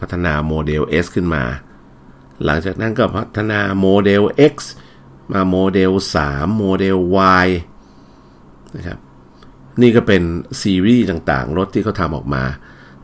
[0.02, 1.42] พัฒนาโมเดล S ขึ้นมา
[2.44, 4.22] หลังจากนั้นก็พัฒนาโมเดล
[4.52, 4.54] X
[5.32, 5.90] มาโมเดล
[6.24, 6.96] 3 โมเดล
[7.44, 7.48] Y
[8.76, 8.98] นะครับ
[9.82, 10.22] นี่ก็เป็น
[10.60, 12.44] ซีรีส์ต่างๆ รถที่เขาทำออกมา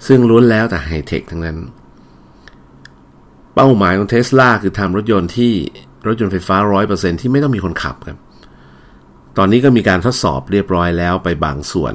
[0.06, 1.58] ซึ่งล้วนแล้วแต่ไฮเทคทั้งนั้น
[3.54, 5.52] เป้าหมายของเทสลาคือทำรถยนต์ที่
[6.06, 6.56] รถยนต์ไฟฟ้า
[6.88, 8.18] 100%ที่ไม่ต้องมีคนขับครับ
[9.36, 11.94] ตอนนี้ก็มีการทดสอบเรียบร้อยแล้วไปบางส่วน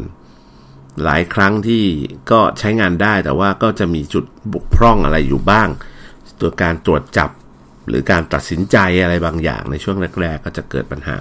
[1.04, 1.84] หลายครั้งที่
[2.32, 5.68] ก็ใช้งานได้แต่ว่าก็จะมีจุดบุกพร่องอะไรอยู่บ้าง
[6.42, 7.32] ตัวการตรวจจับ
[7.90, 11.20] หรือการตัดสินใจอะไรบางอย่างในช่วงแรกๆก็จะเกิดปัญหา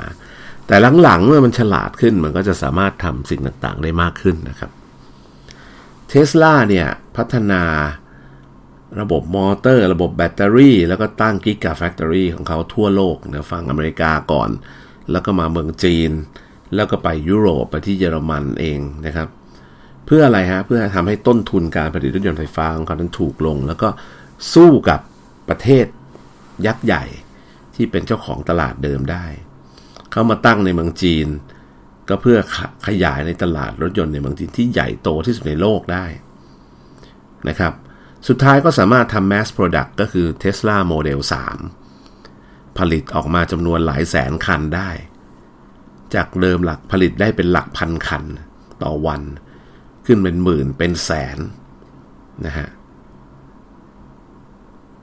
[0.66, 4.70] แต่หลังๆเมื่อมันฉลาดขึ้นมันก็จะสามารถทำสิ่งต่างๆได้มากขึ้นนะครับ
[6.09, 7.62] เทสลาเนี่ยพัฒนา
[9.00, 14.50] ระบบมอเตอร์ ระบบแบตเตอรี่ แล้วก็ตั้ง Gigafactory ของเขาทั่วโลกนะฝั่งอเมริกาก่อน
[15.11, 16.11] แล้วก็มาเมืองจีน
[16.74, 19.29] แล้วก็ไปยุโรปไปที่เยอรมันเองนะครับ
[20.07, 23.88] เพื่ออะไรฮะ เพื่อทำให้ต้นทุนการผลิตรถยนต์ไฟฟ้าของเขานั้นถูกลง แล้วก็
[24.55, 25.01] สู้กับ
[25.49, 25.87] ประเทศ
[26.66, 27.05] ยักษ์ใหญ่
[27.75, 29.27] ที่เป็นเจ้าของตลาดเดิมได้
[30.11, 31.27] เข้ามาตั้งในเมืองจีน
[32.09, 36.07] ก็เพื่อขขยายในตลาดรถยนต์ในเมืองจีนที่ใหญ่โตที่สุดในโลกได้
[37.49, 37.72] นะครับ
[38.29, 41.20] สุดท้ายก็สามารถทำ mass product ก็คือ Tesla Model
[41.99, 44.90] 3 ผลิตออกมาจำนวนหลายแสนคันได้
[46.14, 48.25] จากเดิมหลักผลิตได้เป็นหลักพันคัน
[48.83, 49.22] ต่อวัน
[50.07, 51.38] ขึ้นเป็นหมื่นเป็นแสน
[52.46, 52.68] นะฮะ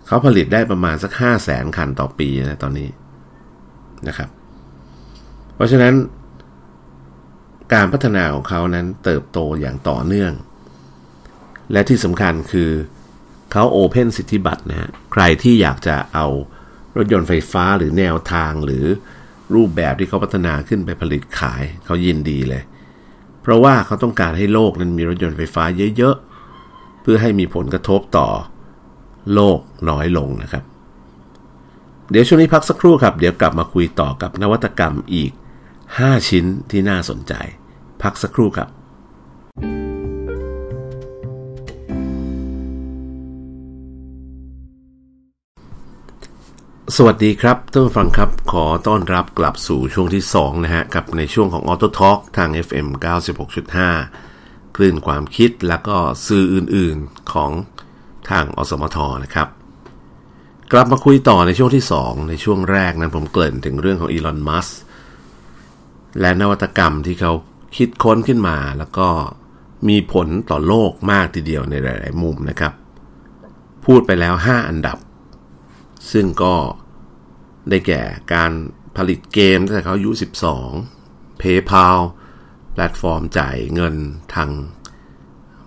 [0.08, 2.90] เขาผลิตได้ประมาณสักห้าแสนคันต่อปีนะตอนนี้
[4.08, 4.30] นะครับ
[5.56, 5.94] เพราะฉะนั้น
[7.74, 10.34] การพัฒนาของเขานั้นเติบโตอย่างต่อเนื่อง
[11.72, 12.72] และที่สำคัญคือ
[13.52, 16.28] เขาโอเพนสิทธิบัตรนะฮะใครที่อยากจะเอา
[16.98, 18.86] รถยนต์ไฟฟ้าหรือแนวทางหรือ
[19.56, 22.64] รูปแบบที่เขาพัฒนาขึ้นไปผลิตขายเขายินดีเลย
[23.42, 25.64] เพราะว่าเขาต้องการให้โลกนั้นมีรถยนต์ไฟฟ้า
[25.98, 28.28] เยอะๆ เพื่อให้มีผลกระทบต่อ
[29.34, 29.60] โลก
[29.90, 30.64] น้อยลงนะครับ
[32.12, 35.32] เดี๋ยวช่วงนี้พักสักครู่ครับ เดี๋ยวกลับมาคุยต่อกับนวัตกรรมอีก
[35.80, 37.34] 5 ชิ้นที่น่าสนใจ
[38.02, 38.70] พักสักครู่ครับ
[46.98, 52.88] สวัสดีครับท่านผู้ฟังครับ ขอต้อนรับกลับสู่ช่วงที่ 2 นะฮะ กับในช่วงของ Auto Talk ทาง FM
[54.02, 57.52] 96.5คลื่นความคิดแล้วก็สื่ออื่นๆของ
[58.30, 59.48] ทางอสมทนะครับ
[60.72, 64.68] กลับมาคุยต่อในช่วงที่ 2 ในช่วงแรกนั้นผมเกริ่นถึงเรื่องของอีลอนมัส
[66.20, 67.34] และนวัตกรรมที่เขา
[67.78, 69.08] คิดค้นขึ้นมา แล้วก็
[69.88, 72.74] มีผลต่อโลกมากทีเดียวในหลาย ๆ มุมนะครับ
[73.86, 74.98] พูดไปแล้ว 5 อันดับ
[76.12, 76.56] ซึ่งก็
[77.70, 78.02] ได้แก่
[78.34, 78.52] การ
[78.98, 80.12] ผลิตเกมตั้งแต่เขาอายุ
[80.76, 81.98] 12 PayPal
[82.74, 83.96] แพลตฟอร์มจ่ายเงิน
[84.34, 84.50] ทาง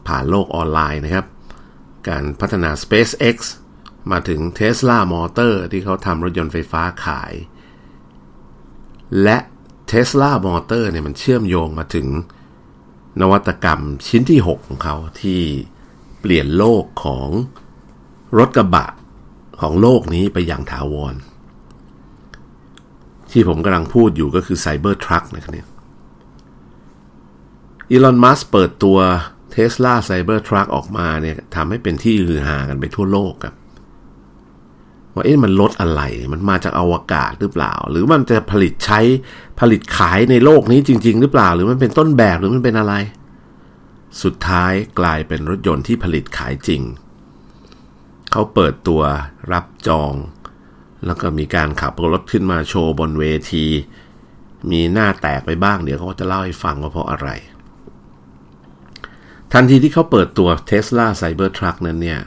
[0.07, 1.27] ผ่านโลกออนไลน์นะครับ
[2.09, 3.37] การพัฒนา SpaceX
[4.11, 7.33] มาถึง Tesla Motor ที่เขาทำรถยนต์ไฟฟ้าขาย
[9.23, 9.38] และ
[9.90, 12.09] Tesla Motor เนี่ยมันเชื่อมโยงมาถึง
[13.21, 15.40] นวัตกรรมชิ้นที่ 6 ของเขาที่
[16.21, 17.29] เปลี่ยนโลกของ
[18.38, 18.87] รถกระบะ
[19.61, 21.14] ของโลกนี้ไปอย่างถาวร
[23.31, 25.69] ที่ผมกำลังพูดอยู่ก็คือไซเบอร์ทรัคนะครับเนี่ย
[27.90, 28.99] อีลอน มัสเปิดตัว
[29.57, 33.55] เท s l a Cybertruck ออกมาเนี่ยทำให้เป็นที่ฮือฮากันไปทั่วโลกครับ
[35.14, 39.01] ว่าเอ๊ะมันรถอะไร มันมาจากอวกาศหรือเปล่า หรือมันจะผลิตใช้
[39.61, 42.95] ผลิตขายในโลกนี้จริง ๆ หรือเปล่า หรือมันเป็นต้นแบบหรือมันเป็นอะไร
[44.23, 46.83] สุดท้ายกลายเป็นรถยนต์ที่ผลิตขายจริง
[48.31, 49.03] เขาเปิดตัว
[49.53, 50.12] รับจอง
[51.07, 53.66] แล้วก็มีการขับรถขึ้นมาโชว์บนเวที
[54.71, 57.31] มีหน้าแตกไปบ้างเดี๋ยวเขาจะเล่าให้ฟังว่าเพราะอะไร
[59.52, 62.20] ทันทีที่เขาเปิดตัว Tesla Cybertruck นั้นเนี่ย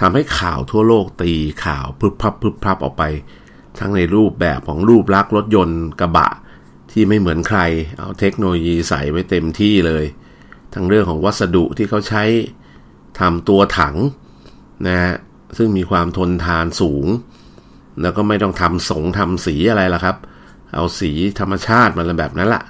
[0.00, 1.32] ทำให้ข่าวทั่วโลกตี
[1.64, 3.04] ข่าวพึบพับพึบพับออกไป
[3.78, 6.28] ทั้งในรูปแบบของรูปลักษณ์รถยนต์กระบะ
[6.90, 7.60] ที่ไม่เหมือนใคร
[7.98, 10.04] เอาเทคโนโลยีใส่ไว้เต็มที่เลย
[10.74, 12.24] ทั้งเรื่องของวัสดุที่เขาใช้
[13.20, 13.96] ทำตัวถัง
[14.86, 15.14] นะฮะ
[15.56, 17.06] ซึ่งมีความทนทานสูง
[18.02, 20.16] แล้วก็ไม่ต้องทำสงทำสีอะไรละครับ
[20.74, 22.62] เอาสีธรรมชาติมาแบบนั้นล่ะ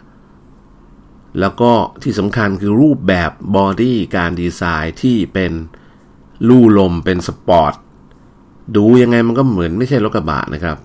[1.40, 1.72] แล้วก็
[2.02, 5.52] ที่สำคัญคือรูปแบบ body การดีไซน์ที่เป็น
[6.48, 7.74] ลู่ลมเป็นสปอร์ต
[8.76, 10.76] ดูยังไงมันก็เหมือนไม่ใช่รถกระบะนะครับ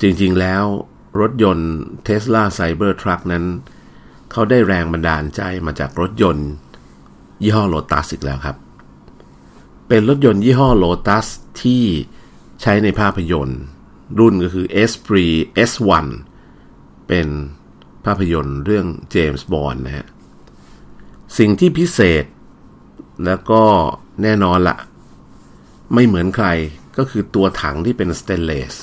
[0.00, 0.64] จริงๆแล้ว
[1.20, 1.72] รถยนต์
[2.06, 3.44] Tesla Cybertruck นั้น
[4.30, 6.48] เขาได้แรงบันดาลใจมาจากรถยนต์
[7.42, 8.56] ยี่ห้อโ o ตัสอีกแล้วครับ
[9.88, 11.26] เป็นรถยนต์ยี่ห้อโ o ตัส
[11.62, 11.82] ที่
[12.62, 13.60] ใช้ในภาพยนตร์
[14.18, 15.34] รุ่นก็คือ Esprit
[15.70, 16.06] S1
[17.08, 17.28] เป็น
[18.04, 20.06] ภาพยนตร์เรื่องเจมส์บอนด์นะฮะ
[21.38, 22.24] สิ่งที่พิเศษ
[23.24, 23.62] แล้วก็
[24.22, 24.76] แน่นอนละ
[25.94, 26.48] ไม่เหมือนใคร
[26.96, 28.74] ก็คือตัวถังที่เป็นสเตนเลส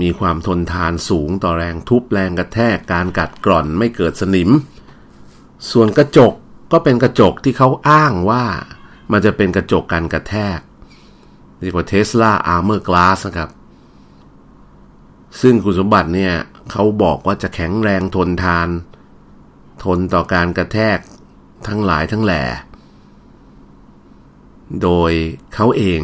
[0.00, 4.50] มีความทนทานสูงต่อแรงทุบแรงกระแทกการกัดกร่อนไม่เกิดสนิม
[5.72, 6.32] ส่วนกระจก
[6.72, 8.44] ก็เป็นกระจกที่เขาอ้างว่า
[9.12, 10.58] มันจะเป็นกระจกกันกระแทก
[11.60, 13.50] เรียกว่า Tesla Armor Glass นะครับ
[15.40, 16.34] ซึ่งคุณสมบัติเนี่ย
[16.70, 18.68] เขาบอกว่าจะแข็งแรงทนทาน
[19.84, 20.98] ทนต่อการกระแทก
[21.68, 22.42] ทั้งหลายทั้งแหล่
[24.82, 25.12] โดย
[25.54, 26.00] เขาเอง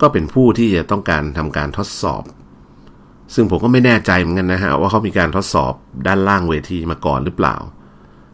[0.00, 2.22] ก็เป็นผู้ที่จะต้องการทำการทดสอบ
[3.34, 5.72] ซึ่งผมก็ไม่แน่ใจเหมือนกันนะฮะ ว่าเขามีการทดสอบ
[6.06, 7.56] ด้านล่างเวทีมาก่อนหรือเปล่า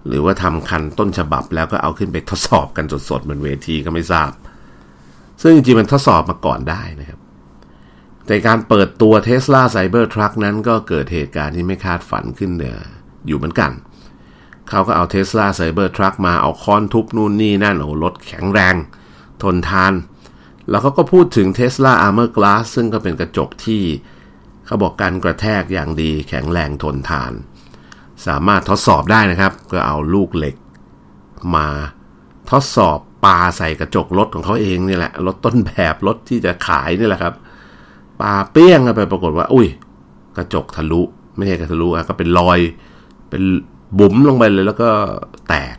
[0.07, 4.31] หรือว่าทำคันต้นฉบับแล้วก็เอาขึ้นไปทดสอบกันสดๆบนเวทีก็ไม่ทราบ
[5.43, 7.19] ซึ่งจริงๆมันทดสอบมาก่อนได้นะครับ
[8.27, 12.79] แต่การเปิดตัว Tesla Cybertruck นั้นก็เกิดเหตุการณ์ที่ไม่คาดฝันขึ้นเนี่ย
[13.27, 13.71] อยู่เหมือนกัน
[14.69, 18.75] เขาก็เอา Tesla Cybertruck มาเอาค้อนทุบนู่นนี่นั่นโอ้รถแข็งแรง
[19.43, 19.93] ทนทาน
[20.69, 23.83] แล้วเขาก็พูดถึง Tesla Armor Glass ซึ่งก็เป็นกระจกที่
[24.67, 27.33] เขาบอกการกระแทกอย่างดีแข็งแรงทนทาน
[28.27, 30.57] สามารถทดสอบได้นะครับ ก็เอาลูกเหล็ก
[31.55, 31.69] มา
[32.51, 37.35] ทดสอบปาใส่กระจกรถของเขาเองนี่แหละรถต้นแบบรถที่จะขายนี่แหละครับ
[38.21, 39.69] ปาเปี้ยงไปปรากฏว่า อุ้ย
[40.37, 41.03] กระจกทะลุ
[41.37, 42.59] ไม่ใช่กระทะลุอะก็เป็นรอย
[43.31, 43.43] เป็น
[43.99, 44.91] บุ๋มลงไปเลยแล้วก็
[45.49, 45.77] แตก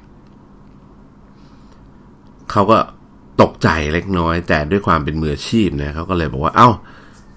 [2.52, 2.78] เขาก็
[3.42, 6.70] ตกใจเล็กน้อย แต่ด้วยความเป็นมืออาชีพนะเขาก็เลยบอกว่า เอา้า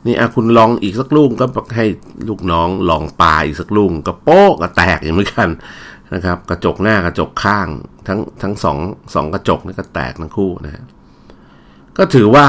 [0.06, 1.86] นี่อะคุณลองอีกสักลูกก็ให้
[2.28, 5.48] ลูกน้องลองปาอีกสักลูกก็โป๊กก็แตกอย่างเหมือนกัน
[6.14, 7.68] นะครับ กระจกหน้ากระจกข้าง
[8.06, 8.78] ทั้งทั้งสอง
[9.14, 10.82] สองกระจกนี่ก็แตกทั้งคู่นะ
[11.98, 12.46] ก็ถือว่า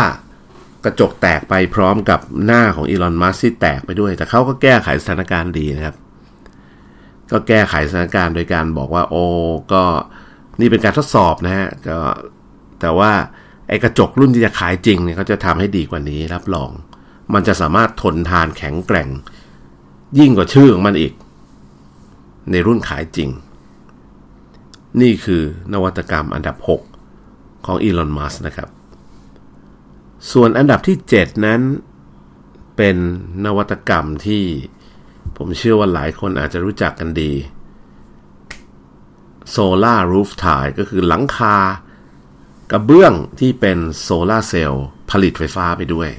[0.86, 5.96] กระจกแตกไปพร้อมกับหน้าของอีลอนมัสที่แตกไปด้วย แต่เขาก็แก้ไขสถานการณ์ดีนะครับ
[7.32, 9.26] ก็แก้ไขสถานการณ์โดยการบอกว่า โอ้
[9.74, 9.84] ก็
[10.60, 11.98] นี่เป็นการทดสอบนะฮะก็
[12.82, 13.12] แต่ว่า
[13.68, 16.72] ไอ้กระจกรุ่นที่จะขายจริงเนี่ยเขาจะทำให้ดีกว่านี้รับรอง
[17.34, 19.10] มันจะสามารถทนทานแข็งแกร่ง
[20.20, 21.14] ยิ่งกว่าชื่อของมันอีก
[22.52, 23.30] ในรุ่นขายจริง
[25.02, 25.42] นี่คือ
[25.74, 26.56] นวัตกรรมอันดับ
[27.12, 28.70] 6 ของอีลอนมัสนะครับ
[30.32, 31.62] ส่วนอันดับที่ 7 นั้น
[32.78, 32.98] เป็น
[33.46, 34.44] นวัตกรรมที่
[35.38, 37.32] ผมเชื่อว่าหลายคนอาจจะรู้จักกันดี
[39.56, 41.58] Solar Roof Tile ก็คือหลังคา
[42.72, 46.10] กระเบื้องที่เป็นโซลาเซลล์ผลิตไฟฟ้าไปด้วย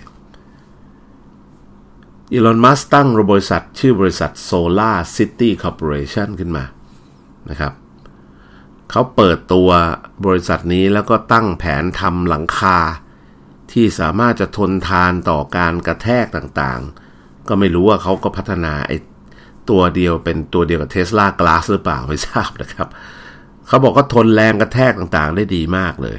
[2.32, 6.64] อีลอน มัสตั้งบริษัทชื่อบริษัท Solar City Corporation ขึ้นมา
[7.50, 7.72] นะครับ
[8.90, 9.70] เขาเปิดตัว
[10.26, 12.78] บริษัทนี้แล้วก็ตั้งแผนทำหลังคา
[13.72, 18.96] ที่สามารถจะทนทานต่อการกระแทกต่างๆ ก็ไม่รู้ว่าเขาก็พัฒนาไอ้
[19.70, 22.88] ตัวเดียวเป็นตัวเดียวกับ Tesla Glass หรือเปล่าไม่ทราบนะครับ
[23.66, 26.18] เขาบอกก็ทนแรงกระแทกต่างๆ ได้ดีมากเลย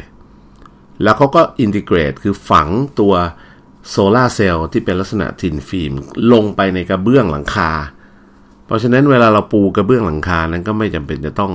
[1.03, 2.67] แล้วเขาก็ integrate คือฝัง
[2.99, 3.13] ตัว
[3.89, 5.93] โซลาเซลล์ที่เป็นลักษณะ thin film
[6.33, 7.71] ลงไปในกระเบื้องหลังคา
[8.65, 11.53] เพราะฉะนั้นเวลาเราปูกระเบื้องหลังคานั้นก็ไม่จำเป็นจะต้อง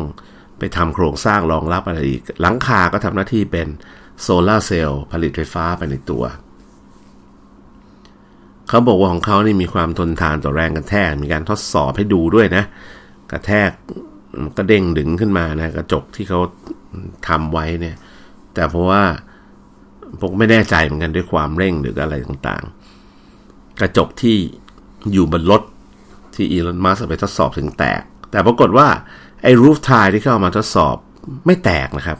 [0.59, 3.69] ไปทำโครงสร้างรองรับอะไรอีก หลังคาก็ทำหน้าที่เป็น
[4.23, 6.25] โซลาเซลล์ผลิตไฟฟ้าไปในตัว
[8.69, 12.65] เขาบอกว่าของเขานี่มีความทนทานต่อแรงกระแทก มีการทดสอบให้ดูด้วยนะ
[13.33, 13.71] กระแทก
[14.57, 16.41] ก็เด้งดึงขึ้นมานะกระจกที่เขา
[17.29, 17.97] ทำไว้เนี่ย
[18.55, 19.03] แต่เพราะว่า
[20.21, 24.37] ผมไม่แน่ใจเหมือนกันด้วยความเร่งหรืออะไรต่างๆ กระจกที่
[25.13, 25.63] อยู่บนรถ
[26.35, 28.89] ที่อีลอนมัสไปทดสอบถึงแตก แต่ปรากฏว่า
[29.43, 30.97] ไอ้รูฟทายที่เข้ามาทดสอบ
[31.47, 32.19] ไม่แตกนะครับ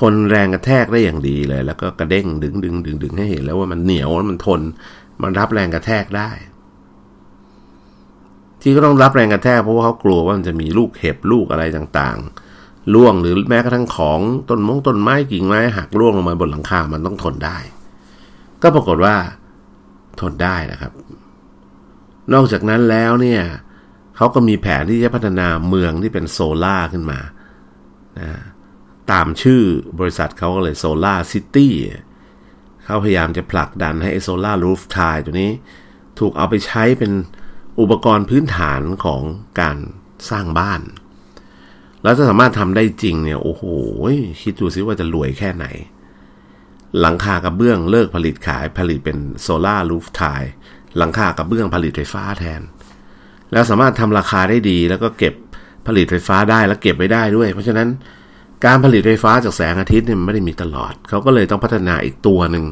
[0.00, 4.60] ทนแรงกระแทกได้อย่างดีเลย แล้วก็กระเด้งดึงดึงดึงดึงให้เห็นแล้วว่ามันเหนียวมันทน
[5.22, 6.30] มันรับแรงกระแทกได้
[8.60, 17.58] ที่ก็ต้องรับแรงกระแทกเพราะว่าเขากลัวว่ามันจะมีลูกเห็บลูกอะไรต่างๆล่วงหรือแม้กระทั่งของต้นมงต้นไม้กิ่งไม้หักร่วงลงมาบนหลังคา มันต้องทนได้
[18.62, 19.14] ก็ปรากฏว่า
[20.20, 20.92] ทนได้นะครับ
[22.32, 23.42] นอกจากนั้นแล้วเนี่ย
[24.16, 27.18] เขาก็มีแผนที่จะพัฒนาเมืองที่เป็นโซล่าขึ้นมา
[28.18, 28.28] นะ
[29.12, 29.62] ตามชื่อ
[29.98, 31.74] บริษัทเขาก็เลย SolarCity
[32.84, 35.52] เขาพยายามจะผลักดันให้ solar roof tile ตัวนี้
[36.18, 37.12] ถูกเอาไปใช้เป็น
[37.80, 39.22] อุปกรณ์พื้นฐานของ
[39.60, 39.76] การ
[40.30, 40.80] สร้างบ้าน
[42.02, 43.62] แล้วถ้าสามารถทำได้จริงเนี่ย โอ้โห
[44.42, 45.66] คิดดูซิว่าจะรวยแค่ไหน
[47.00, 50.42] หลังคากระเบื้องเลิกผลิตขายผลิตเป็นโซล่ารูฟทาย
[50.96, 52.62] หลังคากระเบื้องผลิตไฟฟ้าแทน
[53.52, 55.34] แล้วสามารถทำราคาได้ดีแล้วก็เก็บ
[55.86, 57.88] ผลิตไฟฟ้าได้แล้วเก็บไว้ได้ด้วย เพราะฉะนั้น
[58.64, 62.64] การผลิตไฟฟ้าจากแสงอาทิตย์เนี่ยมันไม่ได้มีตลอด เขาก็เลยต้องพัฒนาอีกตัวหนึ่ง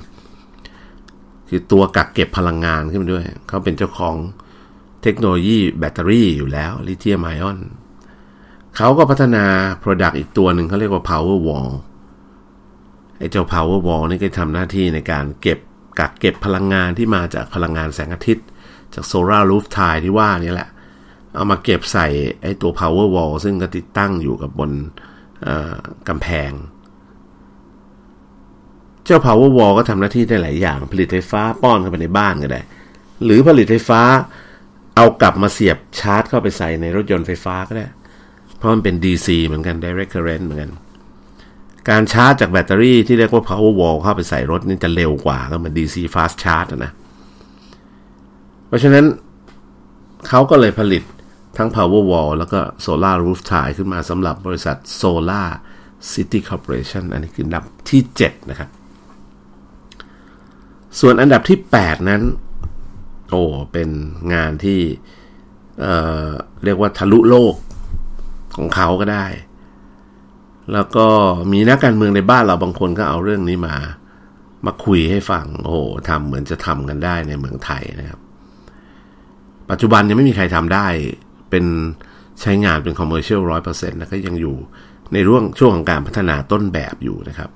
[1.49, 4.15] คือตัวกักเก็บพลังงานขึ้นมาด้วย เขาเป็นเจ้าของ
[5.03, 7.59] เทคโนโลยีแบตเตอรี่อยู่แล้วลิเธียมไอออน
[8.77, 9.45] เขาก็พัฒนา
[9.83, 11.71] Product อีกตัวหนึ่งเขาเรียกว่า Power Wall
[13.19, 15.59] ไอ้เจ้า Power Wall นี่ก็ทำหน้าที่ในการเก็บ
[15.99, 18.47] กักเก็บพลังงานที่มาจากพลังงานแสงอาทิตย์
[18.95, 20.69] จากโซลารูฟทายที่ว่านี่แหละ
[21.35, 22.07] เอามาเก็บใส่
[22.43, 24.71] ไอ้ตัว Power Wall ซึ่งก็ติดตั้งอยู่กับบน
[26.09, 26.51] กำแพง
[29.05, 32.61] เจ้า Power Wall ก็ทำหน้าที่ได้หลายอย่าง ผลิตไฟฟ้าป้อนเข้าไปในบ้านก็ได้
[33.25, 34.03] หรือผลิตไฟฟ้า
[34.97, 37.87] เอากลับมาเสียบชาร์จเข้าไปใส่ในรถยนต์ไฟฟ้าก็ได้
[38.57, 40.71] เพราะมันเป็น DC เหมือนกัน direct current เหมือนกัน
[41.89, 46.93] การชาร์จจากแบตเตอรี่ที่เรียกว่า power wall เข้าไปใส่รถนี่จะเร็วกว่าก็เหมือน DC fast charge นะ
[48.69, 49.05] เพราะฉะนั้น
[50.29, 51.03] เขาก็เลยผลิต
[51.57, 55.49] ทั้ง power wall แล้วก็ solar roof tile ขึ้นมาสำหรับบริษัท solar
[56.13, 58.71] city corporation อันนี้คืออันดับที่ 7 นะครับ
[61.01, 62.23] ส่วนอันดับที่ 8 นั้น
[63.31, 63.43] โอ้
[63.73, 63.89] เป็น
[64.35, 64.81] งานที่
[65.81, 67.55] เเรียกว่าทะลุโลก
[68.57, 69.27] ของเขาก็ได้
[70.73, 71.07] แล้วก็
[71.53, 73.77] มีนักการเมืองในบ้านเราบางคนก็เอาเรื่องนี้มา
[74.67, 78.21] มาคุยให้ฟัง โอ้ทำเหมือนจะทำกันได้ในเมืองไทยนะครับ
[79.71, 80.87] ปัจจุบันยังไม่มีใครทำได้
[81.51, 81.65] เป็น
[82.41, 84.57] ใช้งานเป็น commercial ร้อยเปอร์เซ็นต์นะก็ยังอยู่
[85.13, 87.51] ในร่วงช่วงของการพัฒนาต้นแบบอยู่นะครับ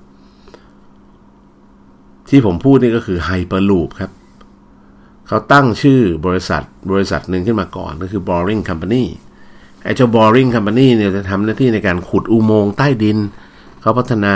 [2.29, 4.11] ที่ผมพูดนี่ก็คือ Hyperloop ครับ
[5.27, 9.03] เขาตั้งชื่อบริษัทบริษัทหนึ่งขึ้นมาก่อนก็คือ Boring Company
[9.83, 13.17] ไอ้เจ้า Boring Company เนี่ยจะทำหน้าที่ในการขุดอุโมงค์ใต้ดิน
[13.81, 14.35] เขาพัฒนา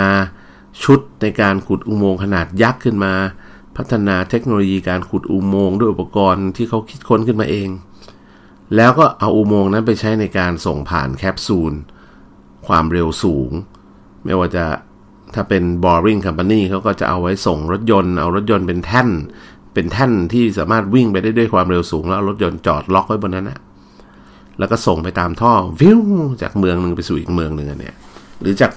[0.84, 3.12] ชุดในการขุดอุโมงค์ขนาดยักษ์ขึ้นมา
[3.76, 7.68] พัฒนาเทคโนโลยีการขุดอุโมงค์ด้วยอุปกรณ์ที่เขาคิดค้นขึ้นมาเอง
[8.76, 11.72] แล้วก็เอาอุโมงค์นั้นไปใช้ในการส่งผ่านแคปซูล
[12.66, 13.50] ความเร็วสูง
[14.24, 14.64] ไม่ว่าจะ
[15.34, 19.08] ถ้าเป็น boring company เขาก็จะเอาไว้ส่งรถยนต์ เอารถยนต์เป็นแท่น
[19.74, 23.58] เป็นแท่นที่สามารถวิ่งไปได้ด้วยความเร็วสูง แล้วรถยนต์จอดล็อกไว้บนนั้นนะ
[24.58, 26.00] แล้วก็ส่งไปตามท่อวิว
[26.42, 27.96] จากเมืองหนึ่งไปสู่อีกเมืองหนึ่งเนี่ย
[28.40, 28.70] หรือจาก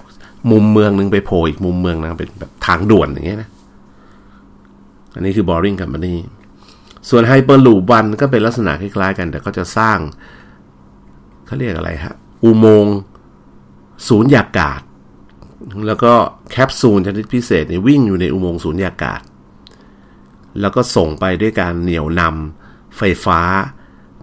[0.52, 3.50] มุมเมืองหนึ่งไปโผล่อีกมุมเมืองนึงเป็นแบบทางด่วนอย่างเงี้ยนะ
[5.16, 6.14] อันนี้คือ boring company
[7.10, 9.98] ส่วน hyperloop วันก็เป็นลักษณะคล้ายๆกัน แต่ก็จะสร้าง
[11.46, 12.96] เขาเรียกอะไรฮะ อุโมงค์
[14.08, 14.82] ศูนย์ยากาศ
[15.88, 16.14] แล้วก็
[16.52, 19.22] แคปซูลชนิดพิเศษนี่วิ่งอยู่ในอุโมงค์ศูนย์ยากาศ
[20.62, 23.40] แล้วก็ส่งไปด้วยการเหนี่ยวนำไฟฟ้า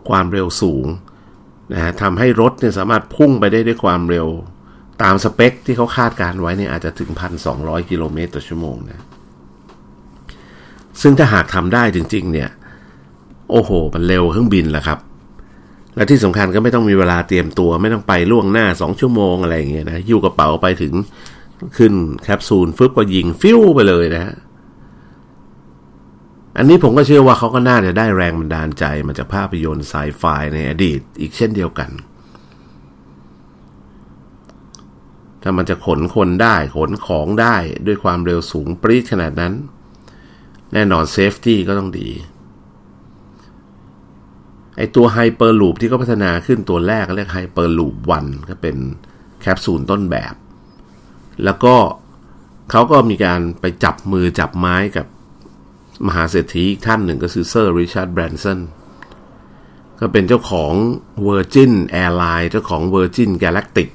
[0.08, 0.86] ความเร็วสูง
[1.72, 4.26] นะฮะทำให้รถเนี่ยสามารถพุ่งไปได้ด้วยความเร็ว
[5.02, 7.10] ตามสเปคที่เขาคาดการไว้เนี่ยอาจจะถึง
[7.50, 9.04] 1,200 กิโลเมตรต่อชั่วโมงนะ
[11.00, 12.50] ซึ่งถ้าหากทำได้จริง ๆ เนี่ย
[13.50, 14.98] โอ้โห มันเร็วเครื่องบินแหละครับ
[15.96, 20.94] และที่สำคัญก็ไม่ต้องมีเวลาเตรียมตัว ไม่ต้องไปล่วงหน้าสองชั่วโมงอะไรอย่างเงี้ยนะยิ้วกระเป๋าไปถึง
[21.76, 21.92] ขึ้น
[22.22, 24.34] แคปซูลฟึบก็ยิงฟิวไปเลยนะฮะ
[26.58, 30.22] อันนี้ผมก็เชื่อว่าเขาก็น่าจะได้แรงบันดาลใจมาจากภาพยนตร์ไซไฟ
[30.54, 31.90] ในอดีตอีกเช่นเดียวกัน
[35.42, 39.52] ถ้ามันจะขนคนได้ขนของได้ด้วยความเร็วสูงปรี๊ดขนาดนั้น
[40.72, 42.08] แน่นอน safety ก็ต้องดี
[44.76, 48.76] ไอตัว Hyperloop ที่เขาพัฒนาขึ้นตัวแรกเรียก Hyperloop One ก็เป็น
[49.40, 50.34] แคปซูลต้นแบบ
[51.44, 51.74] แล้วก็
[52.70, 55.06] เขาก็มีการไปจับมือจับไม้กับ
[56.06, 58.58] มหาเศรษฐีอีกท่านหนึ่งก็คือเซอร์ริชาร์ดแบรนสัน
[60.00, 60.72] ก็เป็นเจ้าของ
[61.26, 61.72] Virgin
[62.02, 63.88] Airline เจ้าของ Virgin Galactic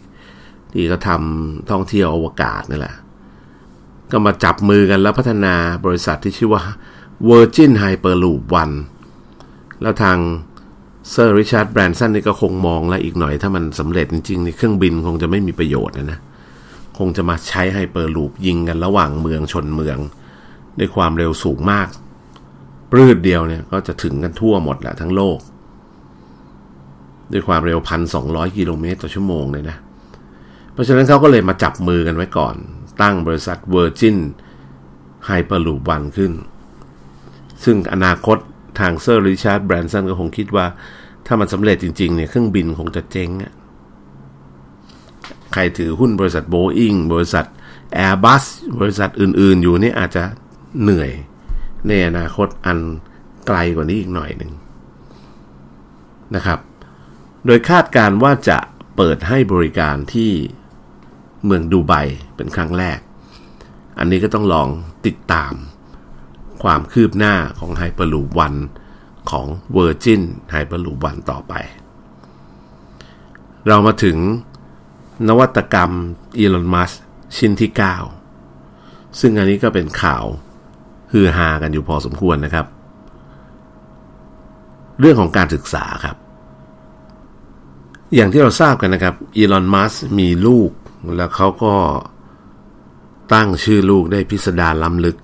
[0.73, 2.95] ที่เขาทำท่องเที่ยวอวกาศนี่แหละ
[4.11, 5.55] ก็มาจับมือกันแล้วพัฒนา
[5.85, 6.63] บริษัทที่ชื่อว่า
[7.29, 8.75] Virgin Hyperloop One
[9.81, 10.17] แล้วทาง
[11.09, 16.19] เซอร์ริชาร์ดแบรนสันนี่ก็คงมองแล้วอีกหน่อยถ้ามันสำเร็จจริงๆในเครื่องบินคงจะไม่มีประโยชน์นะนะ
[16.97, 19.97] คงจะมาใช้ Hyperloop ยิงกันระหว่างเมืองชนเมือง
[20.79, 21.87] ด้วยความเร็วสูงมาก
[22.91, 25.39] ปลืดเดียวเนี่ยก็จะถึงกันทั่วหมดแหละทั้งโลก
[27.31, 29.77] ด้วยความเร็วพันสองร้อยกิโลเมตรต่อชั่วโมงเลยนะ
[30.73, 32.55] เพราะฉะนั้นเขาก็เลยมาจับมือกันไว้ก่อน
[33.01, 34.17] ตั้งบริษัท Virgin
[35.27, 36.31] Hyperloop One ขึ้น
[37.63, 38.37] ซึ่งอนาคต
[38.79, 40.65] ทางเซอร์ริชาร์ดแบรนสันก็คงคิดว่า
[41.25, 43.53] ถ้ามันสำเร็จจริง ๆ เนี่ย เครื่องบินคงจะเจ๊งอะ
[45.53, 47.45] ใครถือหุ้นบริษัทโบอิงบริษัท
[48.05, 48.43] Airbus
[48.79, 50.23] บริษัทอื่นๆ อยู่นี่อาจจะ
[50.81, 51.11] เหนื่อย
[51.87, 52.79] ในอนาคตอัน
[53.47, 54.51] ไกลกว่านี้อีกหน่อยหนึ่ง
[56.35, 56.59] นะครับ
[57.45, 58.57] โดยคาดการว่าจะ
[58.95, 60.31] เปิดให้บริการที่
[61.45, 61.93] เมืองดูไบ
[62.35, 62.99] เป็นครั้งแรก
[63.99, 64.67] อันนี้ก็ต้องลอง
[65.05, 65.53] ติดตาม
[66.63, 68.59] ความคืบหน้าของ Hyperloop One
[69.31, 70.21] ของ Virgin
[70.53, 71.53] Hyperloop One ต่อไป
[73.67, 74.17] เรามาถึง
[75.27, 75.91] นวัตกรรม
[76.37, 76.91] อีลอนมัส
[77.37, 77.71] ชิ้นที่
[78.45, 80.23] 9 ซึ่งอันนี้ก็เป็นข่าว
[81.11, 82.65] ฮือฮากันอยู่พอสมควรนะครับ
[84.99, 86.15] เรื่องของการศึกษาครับ
[88.15, 90.71] อย่างที่เราทราบกันนะครับอีลอนมัสมีลูก
[91.15, 91.73] แล้วเขาก็
[93.33, 95.17] ตั้งชื่อลูกได้พิสดารล้ำลึก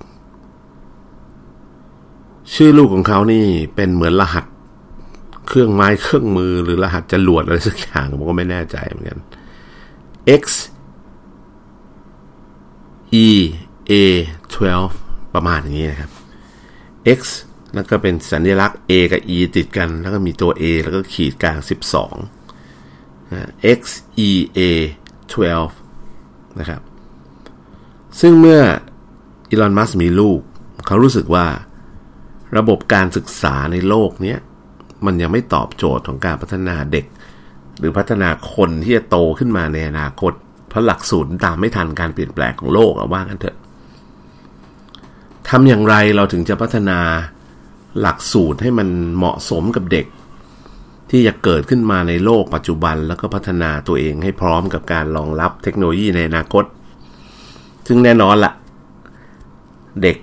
[2.54, 3.45] ชื่อลูกของเขานี่
[3.76, 4.45] เป็นเหมือนรหัส
[5.48, 9.20] เครื่องไม้เครื่องมือหรือรหัสจรวดอะไรสักอย่างผมก็ไม่แน่ใจเหมือนกัน
[10.41, 10.43] X
[13.26, 13.28] E
[13.91, 13.93] A
[14.74, 16.12] 12ประมาณอย่างนี้นะครับ
[17.18, 17.22] X
[17.76, 21.58] แล้วก็เป็นสัญลักษณ์ A กับ E ติดกัน แล้วก็มีตัว A แล้วก็ขีดกลาง
[22.48, 23.82] 12 X
[24.28, 24.60] E A
[25.60, 26.82] 12นะครับ
[28.20, 28.62] ซึ่งเมื่อ
[29.50, 30.39] อีลอน มัสมีลูก
[30.86, 31.45] เขารู้สึกว่า
[32.58, 34.36] ระบบการศึกษาในโลกนี้
[35.06, 37.06] มันยังไม่ตอบโจทย์ของการพัฒนาเด็ก
[37.80, 40.34] หรือพัฒนาคนที่จะโตขึ้นมาในอนาคต
[40.70, 43.58] เพราะหลักสูตรตามไม่ทันการเปลี่ยนแปลงของโลกเอาว่ากันเถอะ
[45.50, 47.00] ทำอย่างไรเราถึงจะพัฒนา
[48.00, 48.88] หลักสูตรให้มัน
[49.18, 50.06] เหมาะสมกับเด็ก
[51.12, 56.66] ที่จะเกิดขึ้นมาในโลกปัจจุบันแล้วก็พัฒนาตัวเองให้พร้อมกับการรองรับเทคโนโลยีในอนาคต
[57.88, 58.52] ซึ่งแน่นอนละ
[60.02, 60.18] เด็ก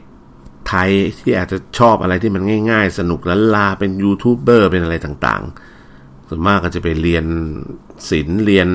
[0.68, 0.90] ไทย
[1.20, 7.24] ที่อาจจะชอบอะไรที่มันง่ายๆ สนุกล้ลาเป็นยูทูบเบอร์เป็นอะไรต่างๆ ส่วนมากก็จะไปเรียน
[8.10, 8.68] ศิลป์เรียน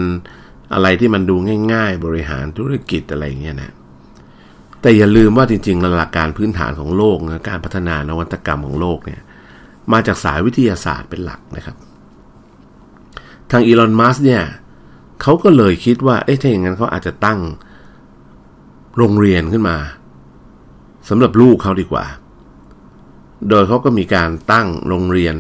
[0.74, 1.36] อะไรที่มันดู
[1.74, 3.74] ง่าย ๆ บริหารธุรกิจอะไรเงี้ยนะ
[4.82, 9.22] แต่อย่าลืมว่าจริงๆหลักการพื้นฐานของโลกนะการพัฒนานวัตกรรมของโลกเนี่ย
[9.92, 11.78] มาจากสายวิทยาศาสตร์เป็นหลักนะครับ
[13.52, 14.44] ทางอีลอนมัสเนี่ย
[15.22, 17.40] เขาก็เลยคิดว่าเอ๊ะถ้าอย่างนั้นเขาอาจจะตั้ง
[18.98, 19.78] โรงเรียนขึ้นมา
[21.10, 22.06] สำหรับลูกเขาดีกว่า
[23.50, 25.36] โดยเขาก็มีการตั้งโรงเรียน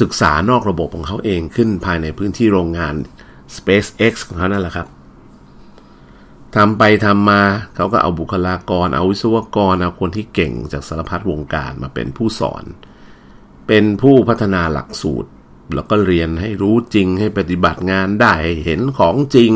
[0.00, 2.94] ศึกษานอกระบบของเขาเองขึ้นภายในพื้นที่โรงงาน
[3.56, 4.88] SpaceX ของเขานั่นแหละครับ
[6.56, 7.42] ทำไปทำมา
[7.76, 12.64] เขาก็เอาบุคลากร เอาวิศวกร เอาคนที่เก่งจากสารพัดวงการมาเป็นผู้สอน
[13.66, 15.30] เป็นผู้พัฒนาหลักสูตร
[15.74, 18.34] แล้วก็เรียนให้รู้จริงให้ปฏิบัติงานได้
[18.64, 19.50] เห็นของจริง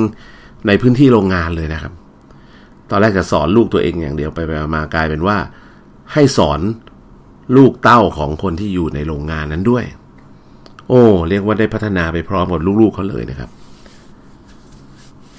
[0.67, 1.93] ในพื้นที่โรงงานเลยนะครับ
[2.91, 5.39] ตอนแรกจะสอนลูกตัวเองอย่างเดียวไปไปมากลายเป็นว่า
[6.13, 6.61] ให้สอน
[7.57, 9.85] ลูกเต้าของคนที่อยู่ในโรงงานนั้นด้วย
[10.89, 13.51] โอ้เรียกว่าได้พัฒนาไปพร้อมกับลูกๆเขาเลยนะครับ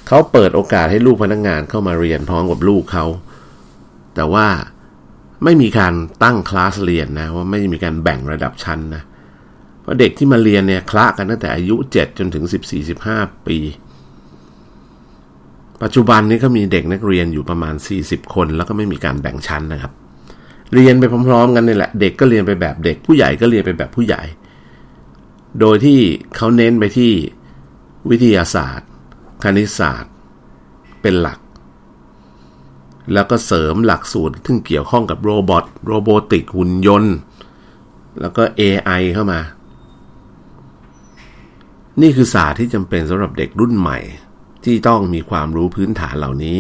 [0.08, 3.06] เขาเปิดโอกาสให้ลูกพนักงงานเข้ามาเรียนพร้อมกับลูกเขา
[4.16, 4.48] แต่ว่า
[5.44, 5.94] ไม่มีการ
[6.24, 9.04] ตั้งคลาสเรียนนะว่าไม่มีการแบ่งระดับชั้นนะ
[9.82, 12.44] เพราะเด็กที่มาเรียนเนี่ยคละกันตั้งแต่อายุ 7 จนถึง
[12.96, 13.58] 14-15 ปี
[15.84, 19.92] ปัจจุบันนี้ก็มีเด็กนักเรียนอยู่ประมาณ 40 คน แล้วก็ไม่มีการแบ่งชั้นนะครับ
[20.74, 24.22] เรียนไปพร้อมๆ กันนี่แหละ เด็กก็เรียนไปแบบเด็ก ผู้ใหญ่ก็เรียนไปแบบผู้ใหญ่
[25.60, 26.00] โดยที่
[26.36, 27.12] เขาเน้นไปที่
[28.10, 28.90] วิทยาศาสตร์
[29.44, 30.14] คณิตศาสตร์
[31.02, 31.40] เป็นหลัก
[33.14, 37.16] แล้วก็เสริมหลักสูตรที่เกี่ยวข้องกับ robot robotic หุ่นยนต์
[38.22, 39.40] แล้วก็ AI เข้ามา
[42.02, 44.00] นี่คือศาสตร์ที่จำเป็นสำหรับเด็กรุ่นใหม่
[44.64, 46.60] ที่ต้องมีความรู้พื้นฐานเหล่านี้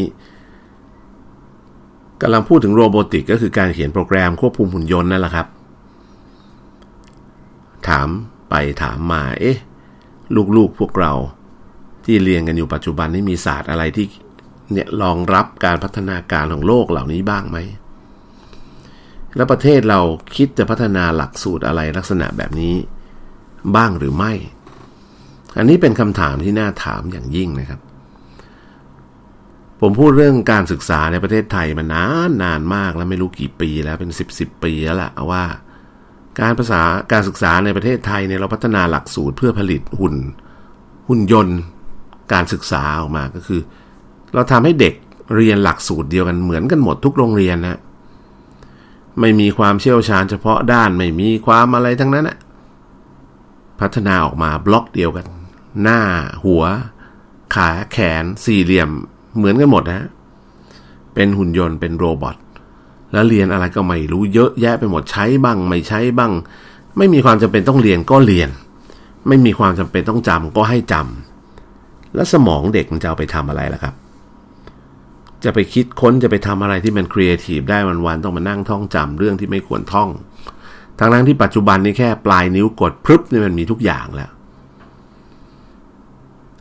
[2.21, 5.47] กำลังพูดถึง robotic ก็คือการเขียนโปรแกรมควบคุมหุ่นยนต์นั่นแหละครับ
[7.87, 8.07] ถาม
[8.49, 9.57] ไปถามมา เอ๊ะ
[10.57, 11.13] ลูกๆพวกเรา
[12.05, 14.05] ที่เรียนกันอยู่ปัจจุบันนี้มีศาสตร์อะไรที่
[14.71, 17.57] เนี่ยรองรับการพัฒนาการของโลกเหล่านี้บ้างไหม
[19.35, 19.99] แล้วประเทศเรา
[20.35, 22.75] คิดจะพัฒนาหลักสูตรอะไรลักษณะแบบนี้
[23.75, 24.33] บ้างหรือไม่
[25.57, 27.79] อันนี้เป็นคำถามที่น่าถามอย่างยิ่งนะครับ
[29.81, 35.43] ผมพูดเรื่องการศึกษาในประเทศไทยมานานนานมากแล้วไม่รู้กี่ปีแล้วเป็นสิบสิบปีแล้วล่ะว่า
[36.39, 40.15] การภาษาการศึกษาในประเทศไทยเนี่ยเราพัฒนาหลักสูตรเพื่อผลิตหุ่น
[41.07, 41.59] หุ่นยนต์
[42.33, 43.61] การศึกษาออกมาก็คือ
[44.33, 44.93] เราทำให้เด็ก
[45.35, 47.79] เรียนหลักสูตรเดียวกันเหมือนกันหมดทุกโรงเรียนนะ
[49.19, 52.37] ไม่มีความเชี่ยวชาญเฉพาะด้านไม่มีความอะไรทั้งนั้นนะ
[53.79, 55.25] พัฒนาออกมาบล็อกเดียวกัน
[55.81, 56.01] หน้า
[56.45, 56.63] หัว
[57.55, 58.89] ขาแขนสี่เหลี่ยม
[59.37, 60.07] เหมือนกันหมดนะ
[61.13, 62.35] เป็นหุ่นยนต์เป็นโรบอท
[63.11, 66.31] แล้วเรียนอะไรก็ไม่รู้เยอะแยะไปหมดใช้บ้าง ไม่ใช้บ้าง
[66.97, 68.49] ไม่มีความจำเป็นต้องเรียนก็เรียน
[69.27, 73.95] ไม่มีความจำเป็นต้องจำก็ให้จำแล้วสมองเด็กมันจะเอาไปทำอะไรล่ะครับ
[75.43, 80.09] จะไปคิดค้นจะไปทำอะไรที่มันครีเอทีฟได้วันๆต้องมานั่งท่องจำเรื่องที่ไม่ควรท่อง
[80.99, 84.31] ทั้งนั้นที่ปัจจุบันนี้แค่ปลายนิ้วกดพรึบนี่มันมีทุกอย่างแล้ว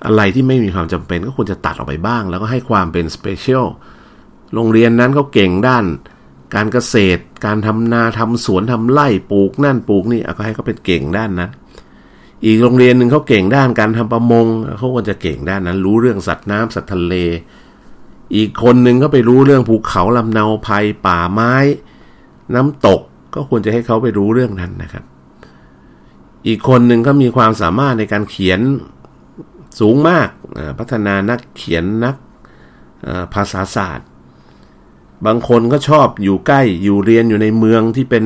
[0.06, 3.66] อะไรที่ไม่มีความจำเป็นก็ควรจะตัดออกไปบ้าง แล้วก็ให้ความเป็น special
[4.54, 5.84] โรงเรียนนั้นเขาเก่งด้าน
[6.54, 11.50] การเกษตร การทำนาทำสวนทำไร่ปลูกนั่นปลูกนี่ก็ให้เขาเป็นเก่งด้านนั้น
[12.44, 14.46] อีกโรงเรียนหนึ่งเขาเก่งด้านการทำประมง
[14.78, 17.14] เขาควรจะเก่งด้านนั้น รู้เรื่องสัตว์น้ำสัตว์ทะเล
[18.36, 21.54] อีกคนหนึ่งก็ไปรู้เรื่องภูเขาลำเนาภัยป่าไม้
[22.54, 23.00] น้ำตก
[23.34, 25.04] ก็ควรจะให้เขาไปรู้เรื่องนั้นนะครับ
[26.46, 28.60] อีกคนหนึ่งก็มีความสามารถในการเขียน
[29.78, 30.28] สูงมาก
[30.78, 32.16] พัฒนานักเขียนนัก
[33.34, 34.08] ภาษาศาสตร์
[35.26, 38.24] บางคนก็ชอบอยู่ใกล้อยู่เรียนอยู่ในเมืองที่เป็น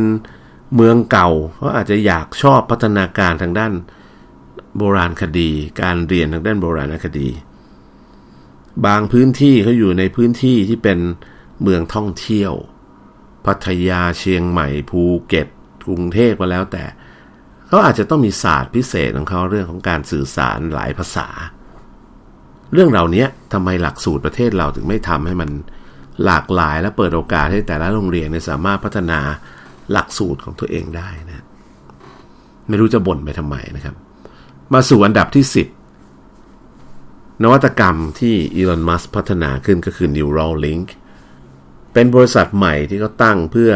[0.77, 3.73] เมืองเก่าเขาะอาจจะอยากชอบพัฒนาการทางด้าน
[4.77, 7.29] โบราณคดี การเรียนทางด้านโบราณคดี
[8.87, 10.99] บางพื้นที่เขาอยู่ในพื้นที่ที่เป็น
[11.63, 12.53] เมืองท่องเที่ยว
[13.47, 15.49] พัทยาเชียงใหม่ภูเก็ต
[15.87, 16.85] กรุงเทพก็แล้วแต่
[17.73, 21.29] เขาอาจจะต้องมีศาสตร์พิเศษของเขาเรื่องของการสื่อสารหลายภาษา
[22.73, 25.51] เรื่องเหล่านี้ทำไมหลักสูตรประเทศเราถึงไม่ทำให้มัน
[26.25, 29.21] หลากหลายและเปิดโอกาสให้แต่ละโรงเรียนสามารถพัฒนา
[29.93, 31.45] หลักสูตรของตัวเองได้นะ
[32.69, 33.95] ไม่รู้จะบ่นไปทำไมนะครับ
[34.73, 35.45] มาสู่อันดับที่
[36.25, 40.87] 10 นวัตกรรมที่อีลอนมัสพัฒนาขึ้นก็คือ Neuralink
[41.93, 43.71] เป็นบริษัทใหม่ที่เขาตั้งเพื่อ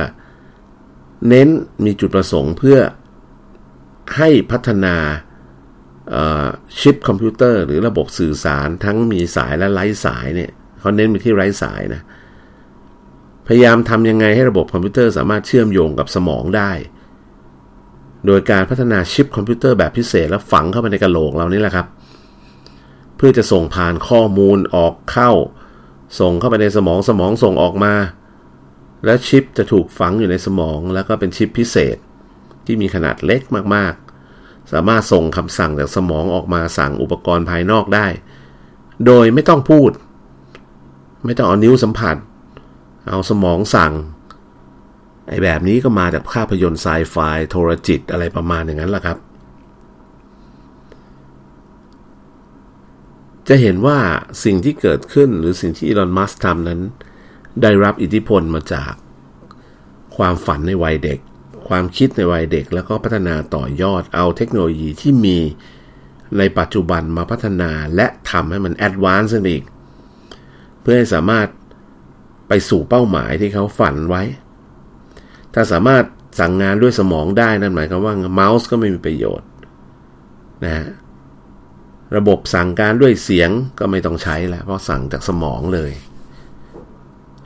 [1.29, 1.49] เนี่ย
[1.85, 2.79] มีจุดประสงค์เพื่อ
[4.17, 4.97] ให้พัฒนา
[6.79, 12.03] ชิปคอมพิวเตอร์หรือระบบสื่อสารทั้งมีสายและไร้สายเนี่ยเขาเน้นไปที่ไร้สายนะ
[13.47, 16.73] พยายามทำยังไงให้ระบบคอมพิวเตอร์สามารถเชื่อมโยงกับสมองได้
[18.27, 21.87] โดยการพัฒนาชิปคอมพิวเตอร์แบบพิเศษแล้วฝังเข้าไปในกระโหลกเรานี่แหละครับ
[23.17, 25.31] เพื่อจะส่งผ่านข้อมูลออกเข้า
[26.21, 27.95] ส่งเข้าไปในสมองสมองส่งออกมา
[29.05, 31.97] และชิปจะถูกฝังอยู่ในสมองแล้วก็เป็นชิปพิเศษ
[32.67, 33.43] ที่มีขนาดเล็ก
[33.75, 38.07] มากๆ สามารถส่งคำสั่งจากสมองออกมาสั่งอุปกรณ์ภายนอกได้
[39.07, 39.91] โดยไม่ต้องพูด
[41.25, 42.17] ไม่ต้องเอานิ้วสัมผัส
[43.09, 43.93] เอาสมองสั่ง
[45.29, 47.17] ไอ้แบบนี้ก็มาจากภาพยนตร์ไซไฟ
[47.51, 49.19] โทรจิตอะไรประมาณอย่างนั้นแหละครับ
[53.49, 53.99] จะเห็นว่า
[54.45, 56.81] สิ่งที่เกิดขึ้นหรือสิ่งที่อีลอนมัสก์ทำนั้น
[57.63, 58.93] ได้รับอิทธิพลมาจาก
[60.17, 61.19] ความฝันในวัยเด็ก
[61.69, 65.39] ความคิดในวัยเด็ก แล้วก็พัฒนาต่อยอดเอาเทคโนโลยีที่มี
[66.39, 69.63] ในปัจจุบันมาพัฒนาและทำให้มัน advance ขึ้นอีก
[70.81, 71.49] เพื่อให้สามารถ
[72.49, 74.23] ไปสู่เป้าหมายที่เขาฝันไว้
[75.55, 76.05] ถ้าสามารถ
[76.41, 79.49] สั่งงานด้วยสมองได้นั่นหมายความว่าเมาส์ก็ไม่มีประโยชน์
[80.65, 80.87] นะฮะ
[82.17, 85.93] ระบบสั่งการด้วยเสียงก็ไม่ต้องใช้แล้วเพราะสั่งจากสมองเลย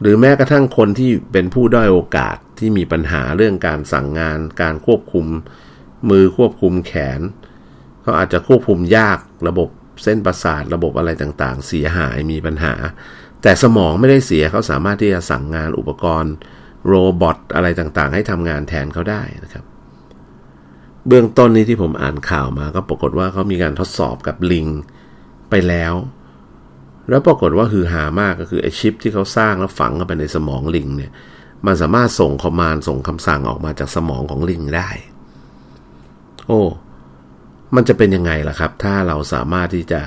[0.01, 5.27] หรือแม้กระทั่งคนที่เป็นผู้ด้อยโอกาสที่มีปัญหาเรื่องการสั่งงาน การควบคุม
[6.11, 7.21] มือควบคุมแขน
[8.03, 9.69] เขาอาจจะควบคุมยากระบบ
[10.03, 12.75] เส้นประสาทระบบอะไรต่างๆ เสียหายมีปัญหา
[13.43, 16.35] แต่สมองไม่ได้เสียเขาสามารถที่จะสั่งงานอุปกรณ์
[16.87, 19.65] โรบอทอะไรต่างๆ ให้ทำงานแทนเขาได้นะครับ
[21.07, 24.67] เบื้องต้นนี้ที่ผมอ่านข่าวมาก็ปรากฏว่าเขามีการทดสอบกับลิง
[25.51, 25.95] ไปแล้ว
[27.11, 31.13] แล้วปรากฏว่าคือหามากก็คือไอชิปที่เขาสร้างแล้วฝังเข้าไปในสมองลิงเนี่ย
[31.67, 34.91] มันสามารถส่งคอมมานด์ส่งคำสั่งออกมาจากสมองของลิงได้
[36.47, 36.61] โอ้
[37.75, 40.01] มันจะเป็นยังไงล่ะครับ ถ้าเราสามารถที่จะ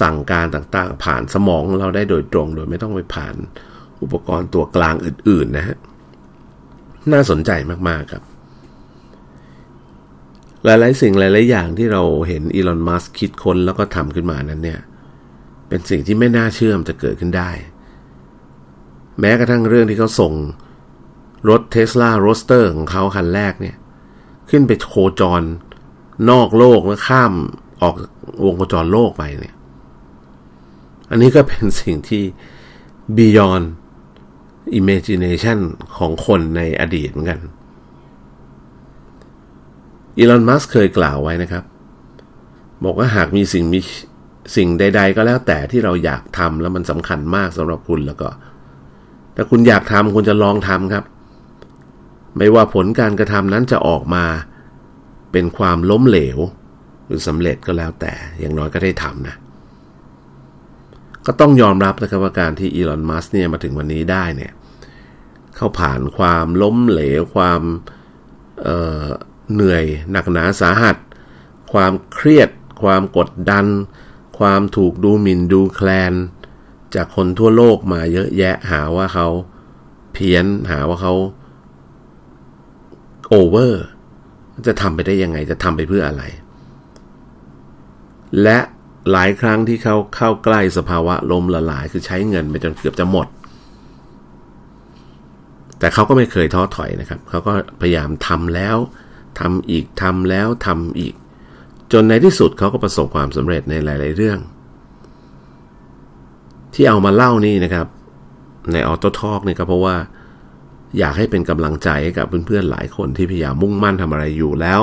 [0.00, 3.34] สั่งการต่างๆ ผ่านสมองเราได้โดยตรง โดยไม่ต้องไปผ่าน
[4.02, 5.76] อุปกรณ์ตัวกลางอื่น ๆ นะฮะ
[7.12, 7.50] น่าสนใจ
[7.88, 8.22] มาก ๆ ครับ
[10.64, 14.80] หลาย ๆ สิ่งหลาย ๆ อย่างที่เราเห็นอีลอน มัสก์คิดค้นแล้วก็ทำขึ้นมานั้นเนี่ย
[15.68, 17.50] เป็นสิ่งที่ไม่น่าเชื่อว่าจะเกิดขึ้นได้
[19.20, 20.32] แม้กระทั่งเรื่องที่เขาส่ง
[21.48, 23.76] รถ Tesla Roadster ของเขาคันแรกเนี่ย
[24.50, 25.42] ขึ้นไปโคจร
[26.30, 27.32] นอกโลกแล้วข้าม
[27.82, 27.94] ออก
[28.44, 29.54] วงโคจรโลกไปเนี่ย
[31.10, 32.24] อันนี้ก็เป็นสิ่งที่
[33.18, 33.66] beyond
[34.80, 35.58] imagination
[35.96, 37.40] ของคนในอดีตเหมือนกัน
[40.16, 41.64] อีลอน มัสเคยกล่าวไว้นะครับ
[42.84, 43.80] บอกว่าหากมีสิ่งมี
[44.56, 48.28] สิ่งใด ๆ ก็แล้วแต่ที่เราอยากทำแล้วมันสำคัญมากสำหรับคุณแล้วก็
[49.36, 51.04] ถ้าคุณอยากทำคุณจะลองทำครับ
[52.36, 54.24] ไม่ว่าผลการกระทำนั้นจะออกมา
[55.32, 56.38] เป็นความล้มเหลว
[57.06, 59.36] หรือสำเร็จก็แล้วแต่อย่างน้อยก็ได้ทำนะ
[61.26, 64.52] ก็ต้องยอมรับนะครับว่าการที่อีลอน มัสเนี่ยมาถึงวันนี้ได้เนี่ย
[65.56, 67.60] เข้าผ่านความล้มเหลว ความ
[68.62, 70.96] เเหนื่อยหนักหนาสาหัส
[71.72, 72.48] ความเครียด
[72.82, 73.66] ความกดดัน
[74.38, 76.12] ความถูกดูหมิ่นดูแคลน
[76.94, 79.28] จากคนทั่วโลกมาเยอะแยะหาว่าเขา
[80.12, 81.14] เพี้ยนหาว่าเขา
[83.28, 83.84] โอเวอร์
[84.66, 86.22] จะทำไปได้ยังไงจะทำไปเพื่ออะไร
[88.42, 88.58] และ
[89.12, 93.26] หลายครั้งที่เขาเข้าใกล้สภาวะลมละลายคือใช้เงินไปจนเกือบจะหมด
[95.78, 98.76] แต่เขาก็ไม่เคยท้อถอยนะครับ เขาก็พยายามทำแล้ว
[99.40, 101.14] ทำอีกทำแล้วทำอีก
[101.92, 104.38] จนในที่สุดเขาก็ประสบความสำเร็จในหลาย ๆ เรื่อง
[106.74, 107.86] ที่เอามาเล่านี่นะครับ
[108.72, 109.96] ในออโต้ทอกเนี่ยก็เพราะว่า
[110.98, 114.80] อยากให้เป็นกำลังใจกับเพื่อน ๆ หลายคนที่พยายามมุ่งมั่นทำอะไรอยู่แล้ว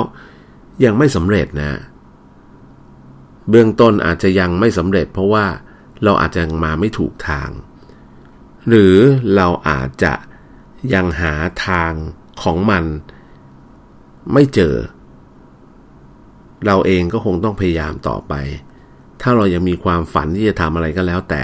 [0.84, 1.80] ยังไม่สำเร็จนะ
[3.50, 5.46] เบื้องต้นอาจจะยังไม่สำเร็จ เพราะว่า
[6.04, 7.50] เราอาจจะยังมาไม่ถูกทาง
[8.68, 8.94] หรือ
[9.36, 10.12] เราอาจจะ
[10.94, 11.34] ยังหา
[11.66, 11.92] ทาง
[12.42, 12.84] ของมัน
[14.32, 14.74] ไม่เจอ
[16.66, 18.34] เราเองก็คงต้องพยายามต่อไป
[19.22, 21.42] ถ้าเรายังมีความฝันที่จะทำอะไรก็แล้วแต่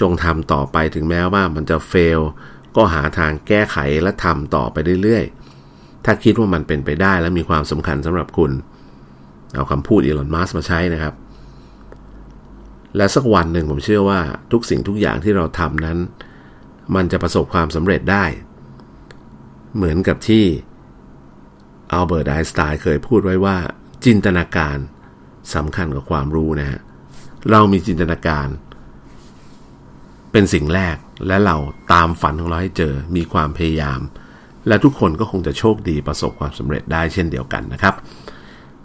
[0.00, 2.20] จงทำต่อไปถึงแม้ว่ามันจะเฟล
[2.76, 8.52] ก็หาทางแก้ไขและทำต่อไปเรื่อยๆ ถ้าคิดว่ามันเป็นไปได้และมีความสำคัญสำหรับคุณ
[9.54, 11.14] เอาคำพูดอีลอน มัสมาใช้นะครับ
[12.96, 14.20] และสักวันหนึ่งผมเชื่อว่า
[14.52, 15.98] ทุกสิ่งทุกอย่างที่เราทำนั้น
[16.94, 18.24] มันจะประสบความสำเร็จได้
[19.74, 20.44] เหมือนกับที่
[21.92, 23.56] อัลเบิร์ตไอน์สไตน์เคยพูดไว้ว่า
[24.04, 24.76] จินตนาการ
[25.54, 26.80] สำคัญกว่าความรู้นะฮะ
[27.50, 28.48] เรามีจินตนาการ
[30.32, 30.96] เป็นสิ่งแรก
[31.26, 31.56] และเรา
[31.92, 34.00] ตามฝันของเราให้เจอมีความพยายาม
[34.68, 37.94] และทุกคนก็คงจะโชคดีประสบความสำเร็จได้เช่นเดียวกันนะครับ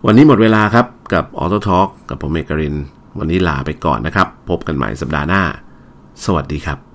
[0.06, 2.76] วันนี้หมดเวลาครับกับ AutoTalk กับผมเมกริน
[3.20, 5.44] วันนี้ลาไปก่อนนะครับ พบกันใหม่สัปดาห์หน้า
[6.26, 6.87] สวัสดีครับ